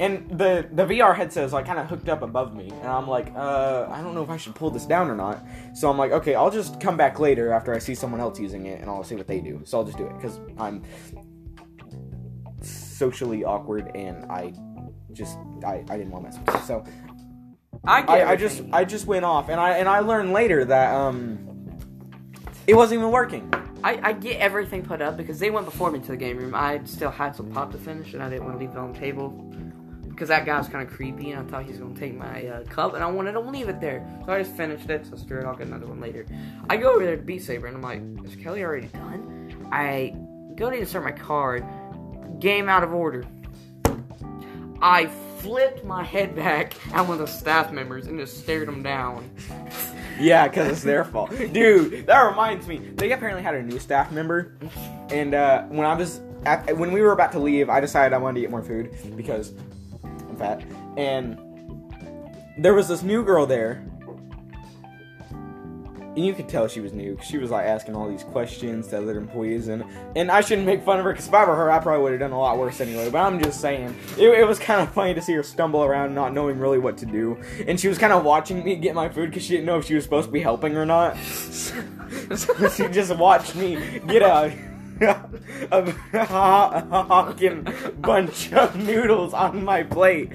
And 0.00 0.28
the 0.28 0.68
the 0.72 0.84
VR 0.84 1.14
headset 1.14 1.44
is 1.44 1.52
like 1.52 1.66
kind 1.66 1.78
of 1.78 1.86
hooked 1.86 2.08
up 2.08 2.22
above 2.22 2.54
me, 2.54 2.68
and 2.68 2.86
I'm 2.86 3.06
like, 3.06 3.32
uh, 3.36 3.86
I 3.90 4.02
don't 4.02 4.14
know 4.14 4.22
if 4.22 4.30
I 4.30 4.36
should 4.36 4.54
pull 4.54 4.70
this 4.70 4.86
down 4.86 5.08
or 5.08 5.14
not. 5.14 5.44
So 5.74 5.88
I'm 5.88 5.96
like, 5.98 6.12
okay, 6.12 6.34
I'll 6.34 6.50
just 6.50 6.80
come 6.80 6.96
back 6.96 7.20
later 7.20 7.52
after 7.52 7.72
I 7.74 7.78
see 7.78 7.94
someone 7.94 8.20
else 8.20 8.40
using 8.40 8.66
it, 8.66 8.80
and 8.80 8.90
I'll 8.90 9.04
see 9.04 9.14
what 9.14 9.26
they 9.26 9.40
do. 9.40 9.60
So 9.64 9.78
I'll 9.78 9.84
just 9.84 9.98
do 9.98 10.06
it 10.06 10.14
because 10.16 10.40
I'm 10.58 10.82
socially 12.60 13.44
awkward, 13.44 13.90
and 13.94 14.24
I 14.30 14.52
just 15.12 15.38
I, 15.64 15.84
I 15.88 15.96
didn't 15.96 16.10
want 16.10 16.24
to 16.24 16.30
mess 16.30 16.46
with 16.46 16.56
it. 16.56 16.66
So 16.66 16.84
I 17.84 18.02
I, 18.02 18.30
I 18.32 18.36
just. 18.36 18.62
I 18.72 18.84
just 18.84 19.06
went 19.06 19.24
off, 19.24 19.48
and 19.48 19.60
I 19.60 19.78
and 19.78 19.88
I 19.88 20.00
learned 20.00 20.32
later 20.32 20.64
that 20.64 20.94
um 20.94 21.38
it 22.66 22.74
wasn't 22.74 22.98
even 23.00 23.12
working. 23.12 23.52
I, 23.84 24.00
I 24.02 24.12
get 24.14 24.40
everything 24.40 24.82
put 24.82 25.02
up 25.02 25.18
because 25.18 25.38
they 25.38 25.50
went 25.50 25.66
before 25.66 25.90
me 25.90 25.98
to 25.98 26.06
the 26.06 26.16
game 26.16 26.38
room. 26.38 26.54
I 26.54 26.80
still 26.84 27.10
had 27.10 27.36
some 27.36 27.52
pop 27.52 27.70
to 27.72 27.78
finish, 27.78 28.14
and 28.14 28.22
I 28.22 28.30
didn't 28.30 28.44
want 28.44 28.58
to 28.58 28.58
leave 28.58 28.70
it 28.70 28.78
on 28.78 28.94
the 28.94 28.98
table 28.98 29.28
because 30.14 30.28
that 30.28 30.46
guy 30.46 30.56
was 30.56 30.68
kind 30.68 30.86
of 30.86 30.94
creepy, 30.94 31.32
and 31.32 31.40
I 31.46 31.50
thought 31.50 31.64
he 31.64 31.70
was 31.70 31.80
gonna 31.80 31.98
take 31.98 32.14
my 32.14 32.46
uh, 32.46 32.64
cup, 32.64 32.94
and 32.94 33.02
I 33.02 33.10
wanted 33.10 33.32
to 33.32 33.40
leave 33.40 33.68
it 33.68 33.80
there. 33.80 34.06
So 34.24 34.32
I 34.32 34.42
just 34.42 34.56
finished 34.56 34.88
it. 34.88 35.06
So 35.06 35.16
screw 35.16 35.40
it, 35.40 35.44
I'll 35.44 35.56
get 35.56 35.66
another 35.66 35.86
one 35.86 36.00
later. 36.00 36.24
I 36.70 36.76
go 36.76 36.94
over 36.94 37.04
there 37.04 37.16
to 37.16 37.22
Beat 37.22 37.42
Saber, 37.42 37.66
and 37.66 37.76
I'm 37.76 37.82
like, 37.82 38.00
is 38.24 38.36
Kelly 38.36 38.62
already 38.62 38.86
done? 38.88 39.68
I 39.72 40.14
go 40.54 40.70
to 40.70 40.76
insert 40.76 41.02
my 41.02 41.12
card. 41.12 41.64
Game 42.38 42.68
out 42.68 42.84
of 42.84 42.92
order. 42.92 43.24
I 44.80 45.06
flipped 45.38 45.84
my 45.84 46.04
head 46.04 46.36
back 46.36 46.74
at 46.94 47.02
one 47.02 47.12
of 47.12 47.18
the 47.18 47.26
staff 47.26 47.72
members 47.72 48.06
and 48.06 48.18
just 48.18 48.38
stared 48.38 48.68
him 48.68 48.82
down. 48.82 49.30
Yeah, 50.20 50.46
because 50.46 50.68
it's 50.68 50.82
their 50.82 51.04
fault. 51.04 51.30
Dude, 51.30 52.06
that 52.06 52.20
reminds 52.20 52.68
me. 52.68 52.78
They 52.78 53.12
apparently 53.12 53.42
had 53.42 53.54
a 53.54 53.62
new 53.62 53.78
staff 53.78 54.12
member, 54.12 54.54
and 55.10 55.34
uh, 55.34 55.62
when 55.64 55.86
I 55.86 55.94
was 55.94 56.20
at, 56.46 56.76
when 56.76 56.92
we 56.92 57.00
were 57.00 57.12
about 57.12 57.32
to 57.32 57.38
leave, 57.38 57.68
I 57.68 57.80
decided 57.80 58.14
I 58.14 58.18
wanted 58.18 58.34
to 58.34 58.40
get 58.42 58.50
more 58.50 58.62
food 58.62 58.94
because 59.16 59.52
And 60.96 61.38
there 62.56 62.74
was 62.74 62.88
this 62.88 63.02
new 63.02 63.24
girl 63.24 63.46
there. 63.46 63.84
And 66.16 66.24
you 66.24 66.32
could 66.32 66.48
tell 66.48 66.68
she 66.68 66.78
was 66.78 66.92
new. 66.92 67.18
She 67.24 67.38
was 67.38 67.50
like 67.50 67.66
asking 67.66 67.96
all 67.96 68.08
these 68.08 68.22
questions 68.22 68.86
to 68.88 68.98
other 68.98 69.18
employees, 69.18 69.66
and 69.66 69.84
and 70.14 70.30
I 70.30 70.42
shouldn't 70.42 70.64
make 70.64 70.84
fun 70.84 71.00
of 71.00 71.04
her 71.04 71.10
because 71.12 71.26
if 71.26 71.34
I 71.34 71.44
were 71.44 71.56
her, 71.56 71.72
I 71.72 71.80
probably 71.80 72.04
would 72.04 72.12
have 72.12 72.20
done 72.20 72.30
a 72.30 72.38
lot 72.38 72.56
worse 72.56 72.80
anyway. 72.80 73.10
But 73.10 73.18
I'm 73.18 73.42
just 73.42 73.60
saying, 73.60 73.92
it, 74.16 74.28
it 74.28 74.46
was 74.46 74.60
kind 74.60 74.80
of 74.80 74.94
funny 74.94 75.12
to 75.14 75.20
see 75.20 75.32
her 75.32 75.42
stumble 75.42 75.82
around, 75.82 76.14
not 76.14 76.32
knowing 76.32 76.60
really 76.60 76.78
what 76.78 76.96
to 76.98 77.06
do, 77.06 77.36
and 77.66 77.80
she 77.80 77.88
was 77.88 77.98
kind 77.98 78.12
of 78.12 78.24
watching 78.24 78.62
me 78.62 78.76
get 78.76 78.94
my 78.94 79.08
food 79.08 79.30
because 79.30 79.42
she 79.42 79.54
didn't 79.54 79.66
know 79.66 79.78
if 79.78 79.86
she 79.86 79.96
was 79.96 80.04
supposed 80.04 80.28
to 80.28 80.32
be 80.32 80.38
helping 80.38 80.76
or 80.76 80.86
not. 80.86 81.16
so 81.18 82.68
she 82.76 82.86
just 82.86 83.16
watched 83.16 83.56
me 83.56 83.98
get 84.06 84.22
a 84.22 84.56
a, 85.70 85.90
hawking 86.24 87.66
bunch 87.98 88.52
of 88.52 88.76
noodles 88.76 89.32
on 89.32 89.64
my 89.64 89.82
plate 89.82 90.32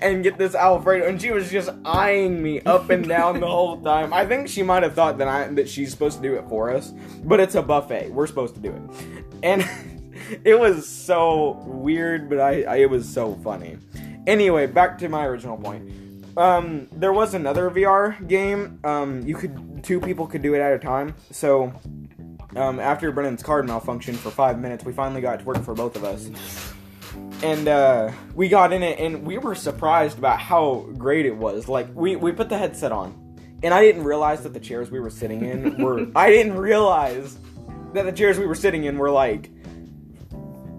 and 0.00 0.22
get 0.22 0.38
this 0.38 0.54
Alfredo, 0.54 1.06
and 1.06 1.20
she 1.20 1.30
was 1.30 1.50
just 1.50 1.70
eyeing 1.84 2.42
me 2.42 2.60
up 2.62 2.90
and 2.90 3.06
down 3.06 3.40
the 3.40 3.46
whole 3.46 3.80
time. 3.80 4.12
I 4.12 4.26
think 4.26 4.48
she 4.48 4.62
might 4.62 4.82
have 4.82 4.94
thought 4.94 5.18
that 5.18 5.28
I 5.28 5.48
that 5.48 5.68
she's 5.68 5.90
supposed 5.90 6.16
to 6.18 6.22
do 6.22 6.36
it 6.36 6.48
for 6.48 6.70
us, 6.70 6.92
but 7.24 7.40
it's 7.40 7.54
a 7.54 7.62
buffet. 7.62 8.10
We're 8.10 8.26
supposed 8.26 8.54
to 8.54 8.60
do 8.60 8.70
it, 8.70 9.26
and 9.42 9.68
it 10.44 10.58
was 10.58 10.88
so 10.88 11.62
weird, 11.66 12.28
but 12.28 12.40
I, 12.40 12.62
I 12.62 12.76
it 12.76 12.90
was 12.90 13.08
so 13.08 13.34
funny. 13.42 13.78
Anyway, 14.26 14.66
back 14.66 14.98
to 14.98 15.08
my 15.08 15.24
original 15.26 15.56
point. 15.56 15.90
Um, 16.36 16.88
there 16.92 17.12
was 17.12 17.34
another 17.34 17.70
VR 17.70 18.26
game. 18.28 18.78
Um, 18.84 19.26
you 19.26 19.34
could 19.34 19.82
two 19.82 20.00
people 20.00 20.26
could 20.26 20.42
do 20.42 20.54
it 20.54 20.60
at 20.60 20.72
a 20.72 20.78
time. 20.78 21.14
So, 21.30 21.72
um, 22.56 22.80
after 22.80 23.10
Brendan's 23.12 23.42
card 23.42 23.66
malfunctioned 23.66 24.16
for 24.16 24.30
five 24.30 24.58
minutes, 24.58 24.84
we 24.84 24.92
finally 24.92 25.20
got 25.20 25.40
to 25.40 25.44
work 25.44 25.62
for 25.64 25.74
both 25.74 25.96
of 25.96 26.04
us. 26.04 26.30
And 27.42 27.68
uh, 27.68 28.12
we 28.34 28.48
got 28.48 28.72
in 28.72 28.82
it 28.82 28.98
and 28.98 29.24
we 29.26 29.38
were 29.38 29.54
surprised 29.54 30.18
about 30.18 30.38
how 30.38 30.86
great 30.98 31.26
it 31.26 31.36
was. 31.36 31.68
Like 31.68 31.88
we, 31.94 32.16
we 32.16 32.32
put 32.32 32.48
the 32.48 32.58
headset 32.58 32.92
on 32.92 33.16
and 33.62 33.74
i 33.74 33.82
didn't 33.82 34.04
realize 34.04 34.42
that 34.42 34.54
the 34.54 34.60
chairs 34.60 34.90
we 34.90 34.98
were 35.00 35.10
sitting 35.10 35.44
in 35.44 35.82
were 35.82 36.06
i 36.16 36.30
didn't 36.30 36.56
realize 36.56 37.36
that 37.92 38.06
the 38.06 38.12
chairs 38.12 38.38
we 38.38 38.46
were 38.46 38.54
sitting 38.54 38.84
in 38.84 38.96
were 38.96 39.10
like 39.10 39.50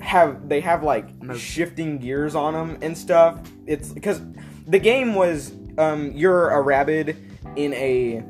have 0.01 0.49
they 0.49 0.59
have 0.59 0.83
like 0.83 1.07
shifting 1.35 1.97
gears 1.97 2.35
on 2.35 2.53
them 2.53 2.77
and 2.81 2.97
stuff. 2.97 3.39
It's 3.65 3.93
because 3.93 4.21
the 4.67 4.79
game 4.79 5.15
was 5.15 5.53
um 5.77 6.11
you're 6.13 6.49
a 6.49 6.61
rabbit 6.61 7.15
in 7.55 7.73
a 7.73 8.23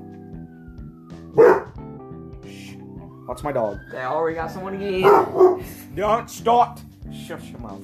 That's 3.31 3.43
my 3.43 3.53
dog. 3.53 3.79
They 3.89 4.03
already 4.03 4.35
got 4.35 4.51
someone 4.51 4.75
again. 4.75 5.63
Don't 5.95 6.29
stop. 6.29 6.81
Shut 7.13 7.41
your 7.45 7.59
mouth. 7.59 7.81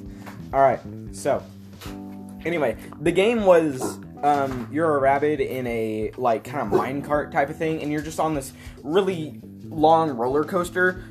All 0.51 0.60
right. 0.60 0.81
So, 1.13 1.41
anyway, 2.43 2.75
the 2.99 3.13
game 3.13 3.45
was 3.45 3.97
um, 4.23 4.67
you're 4.73 4.97
a 4.97 4.99
rabbit 4.99 5.39
in 5.39 5.65
a 5.67 6.12
like 6.17 6.43
kind 6.43 6.67
of 6.67 6.77
minecart 6.77 7.31
type 7.31 7.49
of 7.49 7.55
thing, 7.55 7.81
and 7.81 7.89
you're 7.93 8.01
just 8.01 8.19
on 8.19 8.36
this 8.36 8.51
really 8.83 9.39
long 9.63 10.12
roller 10.17 10.43
coaster, 10.43 11.05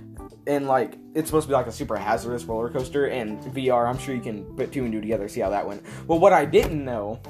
and 0.46 0.66
like 0.66 0.98
it's 1.14 1.28
supposed 1.28 1.44
to 1.44 1.48
be 1.48 1.54
like 1.54 1.66
a 1.66 1.72
super 1.72 1.96
hazardous 1.96 2.44
roller 2.44 2.68
coaster. 2.68 3.06
And 3.06 3.40
VR, 3.54 3.88
I'm 3.88 3.96
sure 3.96 4.14
you 4.14 4.20
can 4.20 4.44
put 4.54 4.70
two 4.70 4.84
and 4.84 4.92
two 4.92 5.00
together, 5.00 5.28
see 5.28 5.40
how 5.40 5.48
that 5.48 5.66
went. 5.66 5.82
Well, 6.06 6.18
what 6.18 6.34
I 6.34 6.44
didn't 6.44 6.84
know 6.84 7.20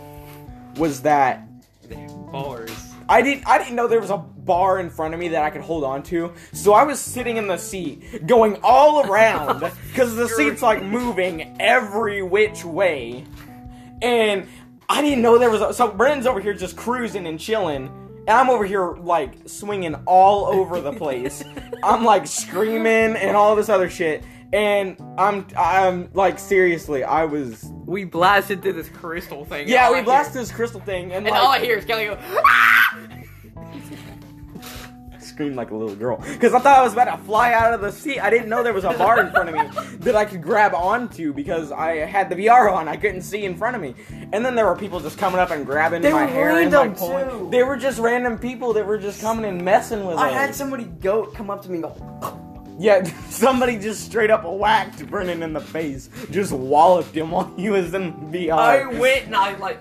was 0.74 1.02
that 1.02 1.46
the 1.88 1.94
Bars. 2.32 2.85
I 3.08 3.22
didn't 3.22 3.46
I 3.46 3.58
didn't 3.58 3.76
know 3.76 3.86
there 3.86 4.00
was 4.00 4.10
a 4.10 4.18
bar 4.18 4.78
in 4.78 4.90
front 4.90 5.14
of 5.14 5.20
me 5.20 5.28
that 5.28 5.42
I 5.42 5.50
could 5.50 5.62
hold 5.62 5.84
on 5.84 6.02
to. 6.04 6.32
So 6.52 6.72
I 6.72 6.84
was 6.84 7.00
sitting 7.00 7.36
in 7.36 7.46
the 7.46 7.56
seat, 7.56 8.26
going 8.26 8.58
all 8.62 9.08
around 9.08 9.60
because 9.88 10.16
the 10.16 10.28
seat's 10.28 10.62
like 10.62 10.82
moving 10.82 11.56
every 11.60 12.22
which 12.22 12.64
way, 12.64 13.24
and 14.02 14.46
I 14.88 15.02
didn't 15.02 15.22
know 15.22 15.38
there 15.38 15.50
was. 15.50 15.62
A, 15.62 15.72
so 15.72 15.90
Brendan's 15.90 16.26
over 16.26 16.40
here 16.40 16.54
just 16.54 16.76
cruising 16.76 17.26
and 17.26 17.38
chilling. 17.38 17.90
And 18.28 18.36
I'm 18.36 18.50
over 18.50 18.64
here 18.64 18.96
like 18.96 19.48
swinging 19.48 19.94
all 20.04 20.46
over 20.46 20.80
the 20.80 20.92
place. 20.92 21.44
I'm 21.84 22.04
like 22.04 22.26
screaming 22.26 23.16
and 23.16 23.36
all 23.36 23.54
this 23.54 23.68
other 23.68 23.88
shit. 23.88 24.24
And 24.52 24.96
I'm 25.18 25.46
I'm 25.58 26.08
like 26.14 26.38
seriously, 26.38 27.02
I 27.04 27.24
was 27.24 27.64
We 27.84 28.04
blasted 28.04 28.62
through 28.62 28.74
this 28.74 28.88
crystal 28.88 29.44
thing. 29.44 29.68
yeah, 29.68 29.90
we 29.90 29.98
I 29.98 30.02
blasted 30.02 30.34
hear- 30.34 30.42
this 30.42 30.52
crystal 30.52 30.80
thing 30.80 31.12
and, 31.12 31.26
and 31.26 31.36
all 31.36 31.48
I 31.48 31.58
hear 31.58 31.76
is 31.76 31.84
Kelly 31.84 32.06
go. 32.06 32.18
"Ah!" 32.44 32.98
screamed 35.20 35.56
like 35.56 35.70
a 35.70 35.76
little 35.76 35.94
girl 35.96 36.16
because 36.32 36.54
I 36.54 36.60
thought 36.60 36.78
I 36.78 36.82
was 36.82 36.94
about 36.94 37.14
to 37.14 37.18
fly 37.24 37.52
out 37.52 37.74
of 37.74 37.80
the 37.82 37.92
seat. 37.92 38.20
I 38.20 38.30
didn't 38.30 38.48
know 38.48 38.62
there 38.62 38.72
was 38.72 38.84
a 38.84 38.92
bar 38.96 39.20
in 39.20 39.30
front 39.32 39.50
of 39.50 39.54
me 39.54 39.96
that 39.98 40.16
I 40.16 40.24
could 40.24 40.40
grab 40.40 40.72
onto 40.72 41.34
because 41.34 41.72
I 41.72 41.96
had 41.96 42.30
the 42.30 42.36
VR 42.36 42.72
on. 42.72 42.88
I 42.88 42.96
couldn't 42.96 43.20
see 43.22 43.44
in 43.44 43.54
front 43.54 43.76
of 43.76 43.82
me. 43.82 43.94
And 44.32 44.42
then 44.44 44.54
there 44.54 44.64
were 44.64 44.76
people 44.76 44.98
just 45.00 45.18
coming 45.18 45.38
up 45.38 45.50
and 45.50 45.66
grabbing 45.66 46.00
They 46.00 46.12
my 46.12 46.22
were 46.22 46.30
hair 46.30 46.48
and 46.58 46.72
random, 46.72 46.88
like 46.88 46.96
pulling. 46.96 47.28
too. 47.28 47.48
They 47.50 47.62
were 47.64 47.76
just 47.76 47.98
random 47.98 48.38
people 48.38 48.72
that 48.74 48.86
were 48.86 48.96
just 48.96 49.20
coming 49.20 49.44
and 49.44 49.62
messing 49.62 50.06
with 50.06 50.16
me. 50.16 50.22
I 50.22 50.28
us. 50.28 50.34
had 50.34 50.54
somebody 50.54 50.84
go 50.84 51.26
come 51.26 51.50
up 51.50 51.60
to 51.64 51.68
me 51.70 51.80
and 51.80 51.82
go, 51.84 52.40
Yeah, 52.78 53.02
somebody 53.30 53.78
just 53.78 54.04
straight 54.04 54.30
up 54.30 54.44
whacked 54.44 55.06
Brendan 55.06 55.42
in 55.42 55.52
the 55.52 55.60
face. 55.60 56.10
Just 56.30 56.52
walloped 56.52 57.16
him 57.16 57.30
while 57.30 57.52
he 57.56 57.70
was 57.70 57.94
in 57.94 58.12
VR. 58.30 58.52
I 58.52 58.86
went 58.86 59.26
and 59.26 59.36
I 59.36 59.56
like. 59.56 59.78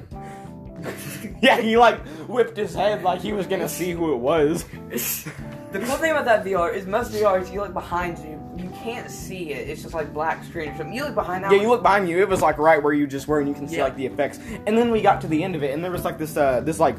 yeah, 1.41 1.59
he 1.59 1.77
like 1.77 2.05
whipped 2.27 2.57
his 2.57 2.73
head 2.73 3.03
like 3.03 3.21
he 3.21 3.33
was 3.33 3.47
gonna 3.47 3.69
see 3.69 3.91
who 3.91 4.13
it 4.13 4.17
was. 4.17 4.65
The 5.71 5.81
cool 5.81 5.97
thing 5.97 6.11
about 6.11 6.23
that 6.23 6.45
VR 6.45 6.73
is 6.73 6.85
most 6.85 7.11
VRs, 7.11 7.51
you 7.51 7.59
look 7.59 7.73
behind 7.73 8.17
you, 8.19 8.39
you 8.55 8.69
can't 8.81 9.11
see 9.11 9.51
it. 9.51 9.67
It's 9.67 9.81
just 9.81 9.93
like 9.93 10.13
black 10.13 10.41
screen 10.45 10.69
or 10.69 10.77
something. 10.77 10.93
You 10.93 11.03
look 11.03 11.15
behind 11.15 11.43
that 11.43 11.51
Yeah, 11.51 11.57
one, 11.57 11.63
you 11.63 11.69
look 11.69 11.83
behind 11.83 12.07
you. 12.07 12.17
It 12.19 12.29
was 12.29 12.41
like 12.41 12.57
right 12.57 12.81
where 12.81 12.93
you 12.93 13.05
just 13.05 13.27
were, 13.27 13.39
and 13.41 13.49
you 13.49 13.53
can 13.53 13.67
see 13.67 13.75
Yeah. 13.75 13.83
like 13.83 13.97
the 13.97 14.05
effects. 14.05 14.39
And 14.67 14.77
then 14.77 14.89
we 14.89 15.01
got 15.01 15.19
to 15.21 15.27
the 15.27 15.43
end 15.43 15.53
of 15.53 15.63
it, 15.63 15.73
and 15.73 15.83
there 15.83 15.91
was 15.91 16.05
like 16.05 16.17
this, 16.17 16.37
uh, 16.37 16.61
this 16.61 16.79
like 16.79 16.95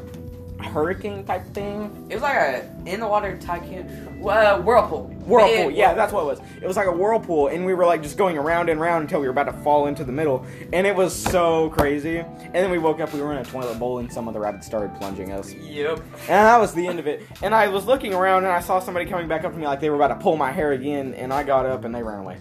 hurricane 0.67 1.23
type 1.23 1.45
thing. 1.53 2.07
It 2.09 2.15
was 2.15 2.23
like 2.23 2.35
a 2.35 2.69
in 2.85 2.99
the 2.99 3.07
water 3.07 3.37
tycoon, 3.37 3.87
uh, 4.27 4.61
whirlpool. 4.61 5.05
Whirlpool, 5.25 5.71
yeah, 5.71 5.93
that's 5.93 6.13
what 6.13 6.21
it 6.21 6.25
was. 6.25 6.39
It 6.61 6.67
was 6.67 6.77
like 6.77 6.87
a 6.87 6.91
whirlpool, 6.91 7.47
and 7.47 7.65
we 7.65 7.73
were 7.73 7.85
like 7.85 8.01
just 8.01 8.17
going 8.17 8.37
around 8.37 8.69
and 8.69 8.79
around 8.79 9.01
until 9.01 9.19
we 9.19 9.27
were 9.27 9.31
about 9.31 9.51
to 9.51 9.53
fall 9.63 9.87
into 9.87 10.03
the 10.03 10.11
middle, 10.11 10.45
and 10.71 10.87
it 10.87 10.95
was 10.95 11.13
so 11.13 11.69
crazy. 11.71 12.19
And 12.19 12.53
then 12.53 12.71
we 12.71 12.77
woke 12.77 12.99
up, 12.99 13.13
we 13.13 13.21
were 13.21 13.31
in 13.33 13.39
a 13.39 13.45
toilet 13.45 13.77
bowl, 13.77 13.99
and 13.99 14.11
some 14.11 14.27
of 14.27 14.33
the 14.33 14.39
rabbits 14.39 14.65
started 14.65 14.95
plunging 14.95 15.31
us. 15.31 15.53
Yep. 15.53 15.99
And 15.99 16.27
that 16.29 16.57
was 16.59 16.73
the 16.73 16.87
end 16.87 16.99
of 16.99 17.07
it. 17.07 17.23
And 17.41 17.53
I 17.53 17.67
was 17.67 17.85
looking 17.85 18.13
around, 18.13 18.43
and 18.43 18.53
I 18.53 18.61
saw 18.61 18.79
somebody 18.79 19.05
coming 19.05 19.27
back 19.27 19.43
up 19.43 19.51
to 19.51 19.57
me 19.57 19.65
like 19.65 19.79
they 19.79 19.89
were 19.89 19.97
about 19.97 20.09
to 20.09 20.15
pull 20.15 20.37
my 20.37 20.51
hair 20.51 20.71
again, 20.71 21.13
and 21.15 21.33
I 21.33 21.43
got 21.43 21.65
up 21.65 21.83
and 21.83 21.93
they 21.93 22.03
ran 22.03 22.19
away. 22.19 22.37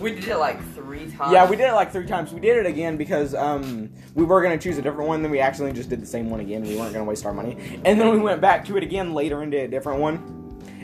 We 0.00 0.14
did 0.14 0.28
it 0.28 0.36
like 0.38 0.62
three 0.74 1.10
times. 1.10 1.32
Yeah, 1.32 1.48
we 1.48 1.56
did 1.56 1.68
it 1.68 1.74
like 1.74 1.92
three 1.92 2.06
times. 2.06 2.32
We 2.32 2.40
did 2.40 2.56
it 2.56 2.66
again 2.66 2.96
because 2.96 3.34
um, 3.34 3.90
we 4.14 4.24
were 4.24 4.42
gonna 4.42 4.58
choose 4.58 4.78
a 4.78 4.82
different 4.82 5.08
one. 5.08 5.22
Then 5.22 5.30
we 5.30 5.40
actually 5.40 5.72
just 5.72 5.90
did 5.90 6.00
the 6.00 6.06
same 6.06 6.30
one 6.30 6.40
again. 6.40 6.62
We 6.62 6.76
weren't 6.76 6.92
gonna 6.92 7.04
waste 7.04 7.26
our 7.26 7.32
money, 7.32 7.56
and 7.84 8.00
then 8.00 8.10
we 8.10 8.18
went 8.18 8.40
back 8.40 8.64
to 8.66 8.76
it 8.76 8.82
again 8.82 9.14
later 9.14 9.42
and 9.42 9.50
did 9.50 9.64
a 9.64 9.68
different 9.68 10.00
one. 10.00 10.34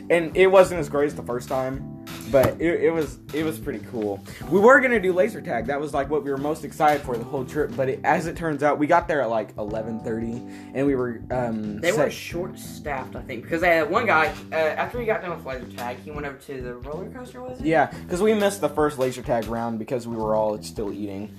And 0.09 0.35
it 0.37 0.47
wasn't 0.47 0.79
as 0.79 0.89
great 0.89 1.07
as 1.07 1.15
the 1.15 1.23
first 1.23 1.47
time, 1.49 1.94
but 2.35 2.59
it, 2.59 2.83
it 2.83 2.91
was 2.91 3.19
it 3.33 3.45
was 3.45 3.57
pretty 3.57 3.79
cool. 3.89 4.21
We 4.49 4.59
were 4.59 4.81
gonna 4.81 4.99
do 4.99 5.13
laser 5.13 5.39
tag. 5.39 5.67
That 5.67 5.79
was 5.79 5.93
like 5.93 6.09
what 6.09 6.21
we 6.25 6.31
were 6.31 6.37
most 6.37 6.65
excited 6.65 7.01
for 7.01 7.17
the 7.17 7.23
whole 7.23 7.45
trip. 7.45 7.71
But 7.77 7.87
it, 7.87 8.01
as 8.03 8.27
it 8.27 8.35
turns 8.35 8.61
out, 8.61 8.77
we 8.77 8.87
got 8.87 9.07
there 9.07 9.21
at 9.21 9.29
like 9.29 9.55
eleven 9.57 10.01
thirty, 10.01 10.43
and 10.73 10.85
we 10.85 10.95
were 10.95 11.21
um, 11.31 11.79
They 11.79 11.93
were 11.93 12.09
short 12.09 12.59
staffed, 12.59 13.15
I 13.15 13.21
think, 13.21 13.43
because 13.43 13.61
they 13.61 13.77
had 13.77 13.89
one 13.89 14.05
guy. 14.05 14.33
Uh, 14.51 14.55
after 14.55 14.99
he 14.99 15.05
got 15.05 15.21
done 15.21 15.29
with 15.29 15.45
laser 15.45 15.77
tag, 15.77 15.95
he 16.03 16.11
went 16.11 16.27
over 16.27 16.35
to 16.35 16.61
the 16.61 16.75
roller 16.75 17.09
coaster. 17.09 17.41
Was 17.41 17.61
it? 17.61 17.67
Yeah, 17.67 17.85
because 18.03 18.21
we 18.21 18.33
missed 18.33 18.59
the 18.59 18.67
first 18.67 18.99
laser 18.99 19.21
tag 19.21 19.45
round 19.45 19.79
because 19.79 20.05
we 20.05 20.17
were 20.17 20.35
all 20.35 20.61
still 20.61 20.91
eating. 20.91 21.33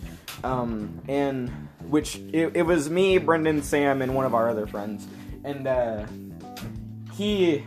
Um, 0.44 1.02
and 1.08 1.50
which 1.90 2.16
it, 2.32 2.52
it 2.56 2.62
was 2.62 2.88
me, 2.88 3.18
Brendan, 3.18 3.62
Sam, 3.62 4.00
and 4.00 4.14
one 4.14 4.24
of 4.24 4.34
our 4.34 4.48
other 4.48 4.66
friends. 4.66 5.06
And 5.44 5.66
uh, 5.66 6.06
he, 7.12 7.66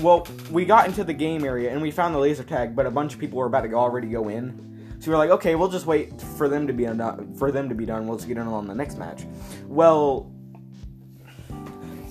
well, 0.00 0.26
we 0.50 0.64
got 0.64 0.86
into 0.86 1.04
the 1.04 1.12
game 1.12 1.44
area 1.44 1.70
and 1.70 1.80
we 1.80 1.90
found 1.90 2.14
the 2.14 2.18
laser 2.18 2.44
tag, 2.44 2.74
but 2.74 2.86
a 2.86 2.90
bunch 2.90 3.14
of 3.14 3.20
people 3.20 3.38
were 3.38 3.46
about 3.46 3.62
to 3.62 3.72
already 3.74 4.08
go 4.08 4.28
in. 4.28 4.96
So 4.98 5.10
we 5.10 5.12
were 5.12 5.18
like, 5.18 5.30
okay, 5.30 5.56
we'll 5.56 5.68
just 5.68 5.86
wait 5.86 6.20
for 6.20 6.48
them 6.48 6.66
to 6.66 6.72
be 6.72 6.84
done. 6.84 7.34
For 7.34 7.50
them 7.50 7.68
to 7.68 7.74
be 7.74 7.84
done, 7.84 8.06
we'll 8.06 8.16
just 8.16 8.28
get 8.28 8.36
in 8.36 8.46
on 8.46 8.66
the 8.66 8.74
next 8.74 8.98
match. 8.98 9.24
Well, 9.66 10.31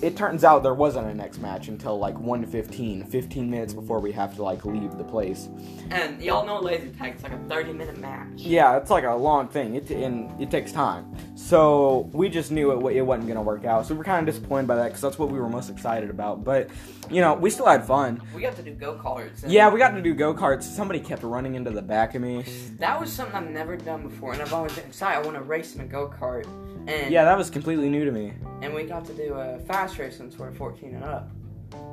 it 0.01 0.17
turns 0.17 0.43
out 0.43 0.63
there 0.63 0.73
wasn't 0.73 1.07
a 1.07 1.13
next 1.13 1.39
match 1.39 1.67
until 1.67 1.97
like 1.97 2.15
1.15, 2.15 3.07
15 3.07 3.49
minutes 3.49 3.73
before 3.73 3.99
we 3.99 4.11
have 4.11 4.35
to 4.35 4.43
like 4.43 4.65
leave 4.65 4.97
the 4.97 5.03
place. 5.03 5.49
And 5.91 6.21
y'all 6.21 6.45
know 6.45 6.59
laser 6.59 6.89
tag 6.89 7.15
is 7.15 7.23
like 7.23 7.33
a 7.33 7.37
thirty 7.49 7.73
minute 7.73 7.97
match. 7.97 8.27
Yeah, 8.35 8.77
it's 8.77 8.89
like 8.89 9.03
a 9.03 9.13
long 9.13 9.47
thing, 9.47 9.75
it, 9.75 9.89
and 9.91 10.41
it 10.41 10.49
takes 10.49 10.71
time. 10.71 11.15
So 11.35 12.09
we 12.13 12.29
just 12.29 12.51
knew 12.51 12.71
it, 12.87 12.95
it 12.95 13.01
wasn't 13.01 13.27
gonna 13.27 13.41
work 13.41 13.65
out. 13.65 13.85
So 13.85 13.93
we 13.93 13.99
were 13.99 14.03
kind 14.03 14.27
of 14.27 14.33
disappointed 14.33 14.67
by 14.67 14.75
that 14.75 14.85
because 14.85 15.01
that's 15.01 15.19
what 15.19 15.29
we 15.29 15.39
were 15.39 15.49
most 15.49 15.69
excited 15.69 16.09
about. 16.09 16.43
But 16.43 16.69
you 17.09 17.19
know, 17.19 17.33
we 17.33 17.49
still 17.49 17.65
had 17.65 17.85
fun. 17.85 18.21
We 18.33 18.41
got 18.41 18.55
to 18.55 18.63
do 18.63 18.71
go 18.71 18.95
karts. 18.95 19.43
Yeah, 19.45 19.69
we 19.69 19.79
got 19.79 19.91
to 19.91 20.01
do 20.01 20.13
go 20.13 20.33
karts. 20.33 20.63
Somebody 20.63 20.99
kept 20.99 21.23
running 21.23 21.55
into 21.55 21.71
the 21.71 21.81
back 21.81 22.15
of 22.15 22.21
me. 22.21 22.45
That 22.79 22.99
was 22.99 23.11
something 23.11 23.35
I've 23.35 23.49
never 23.49 23.75
done 23.75 24.03
before, 24.03 24.33
and 24.33 24.41
I've 24.41 24.53
always 24.53 24.73
been 24.73 24.85
excited. 24.85 25.19
I 25.19 25.25
want 25.25 25.35
to 25.35 25.43
race 25.43 25.75
in 25.75 25.81
a 25.81 25.85
go 25.85 26.07
kart, 26.07 26.45
and 26.87 27.11
Yeah, 27.11 27.25
that 27.25 27.37
was 27.37 27.49
completely 27.49 27.89
new 27.89 28.05
to 28.05 28.11
me. 28.11 28.33
and 28.61 28.73
we 28.73 28.83
got 28.83 29.05
to 29.05 29.13
do 29.13 29.33
a 29.33 29.59
fast 29.61 29.97
race 29.97 30.17
since 30.17 30.37
we're 30.37 30.51
14 30.51 30.95
and 30.95 31.03
up. 31.03 31.29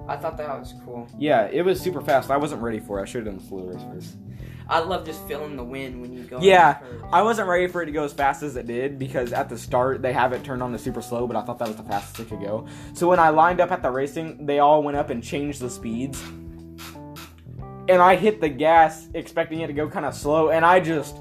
I 0.08 0.16
thought 0.16 0.36
that 0.38 0.48
was 0.58 0.74
cool. 0.84 1.06
Yeah, 1.18 1.48
it 1.52 1.62
was 1.64 1.80
super 1.80 2.00
fast. 2.00 2.30
I 2.30 2.36
wasn't 2.36 2.62
ready 2.62 2.80
for 2.80 2.98
it. 2.98 3.02
I 3.02 3.04
should 3.04 3.24
have 3.26 3.34
done 3.34 3.42
the 3.42 3.48
slow 3.48 3.64
race 3.64 3.82
first. 3.92 4.16
I 4.70 4.80
love 4.80 5.06
just 5.06 5.26
feeling 5.26 5.56
the 5.56 5.64
wind 5.64 6.00
when 6.00 6.12
you 6.12 6.24
go. 6.24 6.40
Yeah, 6.42 6.78
the. 6.80 7.06
I 7.12 7.22
wasn't 7.22 7.48
ready 7.48 7.68
for 7.68 7.82
it 7.82 7.86
to 7.86 7.92
go 7.92 8.04
as 8.04 8.12
fast 8.12 8.42
as 8.42 8.56
it 8.56 8.66
did 8.66 8.98
because 8.98 9.32
at 9.32 9.48
the 9.48 9.56
start 9.56 10.02
they 10.02 10.12
have 10.12 10.32
it 10.34 10.44
turned 10.44 10.62
on 10.62 10.72
to 10.72 10.78
super 10.78 11.00
slow, 11.00 11.26
but 11.26 11.36
I 11.36 11.42
thought 11.42 11.58
that 11.60 11.68
was 11.68 11.76
the 11.76 11.84
fastest 11.84 12.20
it 12.20 12.28
could 12.28 12.40
go. 12.40 12.66
So 12.92 13.08
when 13.08 13.18
I 13.18 13.30
lined 13.30 13.60
up 13.60 13.70
at 13.72 13.82
the 13.82 13.90
racing, 13.90 14.44
they 14.44 14.58
all 14.58 14.82
went 14.82 14.96
up 14.98 15.08
and 15.10 15.22
changed 15.22 15.60
the 15.60 15.70
speeds. 15.70 16.20
And 17.88 18.02
I 18.02 18.16
hit 18.16 18.40
the 18.42 18.50
gas 18.50 19.08
expecting 19.14 19.60
it 19.60 19.68
to 19.68 19.72
go 19.72 19.88
kind 19.88 20.04
of 20.04 20.14
slow, 20.14 20.50
and 20.50 20.64
I 20.64 20.80
just 20.80 21.16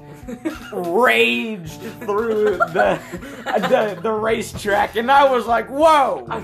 raged 0.72 1.80
through 2.00 2.58
the 2.58 3.00
the, 3.44 3.98
the 4.02 4.12
racetrack, 4.12 4.96
and 4.96 5.10
I 5.10 5.30
was 5.30 5.46
like, 5.46 5.68
"Whoa, 5.68 6.26
I- 6.28 6.42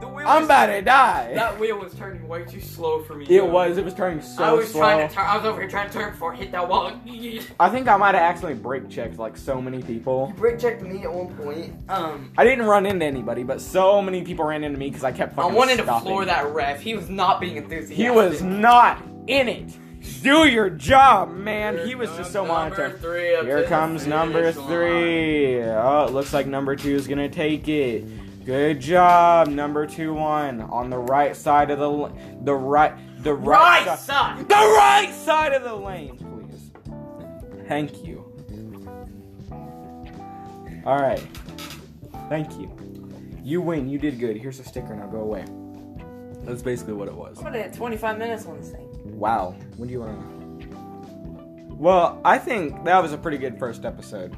the 0.00 0.08
wheel 0.08 0.26
I'm 0.26 0.42
was- 0.42 0.44
about 0.46 0.66
to 0.66 0.82
die!" 0.82 1.32
That 1.34 1.58
wheel 1.60 1.78
was 1.78 1.94
turning 1.94 2.26
way 2.26 2.44
too 2.44 2.60
slow 2.60 3.02
for 3.02 3.14
me. 3.14 3.26
It 3.26 3.38
though. 3.40 3.44
was. 3.46 3.76
It 3.78 3.84
was 3.84 3.94
turning 3.94 4.22
so 4.22 4.42
I 4.42 4.52
was 4.52 4.70
slow. 4.72 4.80
trying 4.80 5.08
to 5.08 5.14
turn. 5.14 5.26
I 5.26 5.36
was 5.36 5.46
over 5.46 5.60
here 5.60 5.70
trying 5.70 5.88
to 5.88 5.92
turn 5.92 6.10
before 6.12 6.32
I 6.32 6.36
hit 6.36 6.52
that 6.52 6.68
wall. 6.68 6.92
I 7.60 7.68
think 7.68 7.88
I 7.88 7.96
might 7.96 8.14
have 8.14 8.22
accidentally 8.24 8.60
brake 8.60 8.88
checked 8.88 9.18
like 9.18 9.36
so 9.36 9.60
many 9.60 9.82
people. 9.82 10.28
You 10.34 10.40
Brake 10.40 10.58
checked 10.58 10.82
me 10.82 11.02
at 11.02 11.12
one 11.12 11.34
point. 11.36 11.74
Um, 11.88 12.32
I 12.38 12.44
didn't 12.44 12.66
run 12.66 12.86
into 12.86 13.04
anybody, 13.04 13.42
but 13.42 13.60
so 13.60 14.00
many 14.02 14.22
people 14.22 14.44
ran 14.44 14.64
into 14.64 14.78
me 14.78 14.88
because 14.88 15.04
I 15.04 15.12
kept 15.12 15.34
I 15.34 15.42
fucking 15.42 15.54
wanted 15.54 15.76
to 15.78 16.00
floor 16.00 16.24
that 16.24 16.46
ref. 16.52 16.80
He 16.80 16.94
was 16.94 17.08
not 17.10 17.40
being 17.40 17.56
enthusiastic. 17.56 17.96
He 17.96 18.10
was 18.10 18.42
not 18.42 19.02
in 19.26 19.48
it. 19.48 19.76
Do 20.22 20.46
your 20.48 20.70
job, 20.70 21.30
man. 21.34 21.86
he 21.86 21.94
was 21.94 22.10
just 22.16 22.32
so 22.32 22.44
monotone. 22.44 22.92
Three 22.98 23.28
Here 23.44 23.64
comes 23.64 24.06
number 24.06 24.40
finish 24.40 24.56
line. 24.56 24.66
three. 24.68 25.62
Oh, 25.62 26.04
it 26.08 26.12
looks 26.12 26.32
like 26.32 26.46
number 26.46 26.74
two 26.76 26.94
is 26.94 27.06
gonna 27.06 27.28
take 27.28 27.68
it. 27.68 28.04
Good 28.46 28.80
job, 28.80 29.48
number 29.48 29.86
two 29.86 30.14
one 30.14 30.62
on 30.62 30.88
the 30.90 30.98
right 30.98 31.36
side 31.36 31.70
of 31.70 31.78
the 31.78 31.90
l- 31.90 32.16
the 32.42 32.54
right 32.54 32.92
the 33.22 33.34
right, 33.34 33.86
Right 33.86 33.98
si- 33.98 34.04
side. 34.06 34.48
the 34.48 34.54
right 34.54 35.12
side 35.14 35.52
of 35.52 35.62
the 35.62 35.74
lane, 35.74 36.16
please. 36.16 36.70
Thank 37.68 38.04
you. 38.04 38.24
All 40.86 40.98
right. 41.00 41.22
Thank 42.30 42.58
you. 42.58 42.70
You 43.42 43.60
win. 43.60 43.88
You 43.88 43.98
did 43.98 44.18
good. 44.18 44.36
Here's 44.38 44.58
a 44.60 44.64
sticker. 44.64 44.94
Now 44.96 45.06
go 45.06 45.18
away. 45.20 45.44
That's 46.44 46.62
basically 46.62 46.94
what 46.94 47.08
it 47.08 47.14
was. 47.14 47.36
I'm 47.38 47.44
gonna 47.44 47.58
hit 47.58 47.74
25 47.74 48.18
minutes 48.18 48.46
on 48.46 48.58
this 48.58 48.70
thing. 48.70 48.86
Wow. 49.14 49.54
When 49.76 49.88
do 49.88 49.92
you 49.92 50.00
want 50.00 50.60
to? 50.60 51.74
Well, 51.74 52.20
I 52.24 52.38
think 52.38 52.84
that 52.84 53.00
was 53.02 53.12
a 53.12 53.18
pretty 53.18 53.38
good 53.38 53.58
first 53.58 53.84
episode. 53.84 54.36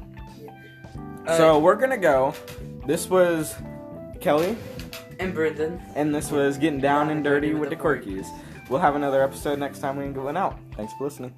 Uh, 1.27 1.37
so 1.37 1.59
we're 1.59 1.75
gonna 1.75 1.97
go. 1.97 2.33
This 2.85 3.09
was 3.09 3.55
Kelly, 4.21 4.57
and 5.19 5.33
Brendan. 5.33 5.81
and 5.95 6.13
this 6.13 6.31
was 6.31 6.57
getting 6.57 6.79
down 6.79 7.09
and 7.09 7.23
dirty 7.23 7.53
with 7.53 7.69
the 7.69 7.75
quirkies. 7.75 8.27
We'll 8.69 8.79
have 8.81 8.95
another 8.95 9.21
episode 9.21 9.59
next 9.59 9.79
time 9.79 9.97
we 9.97 10.07
go 10.07 10.27
out. 10.29 10.57
Thanks 10.75 10.93
for 10.97 11.05
listening. 11.05 11.33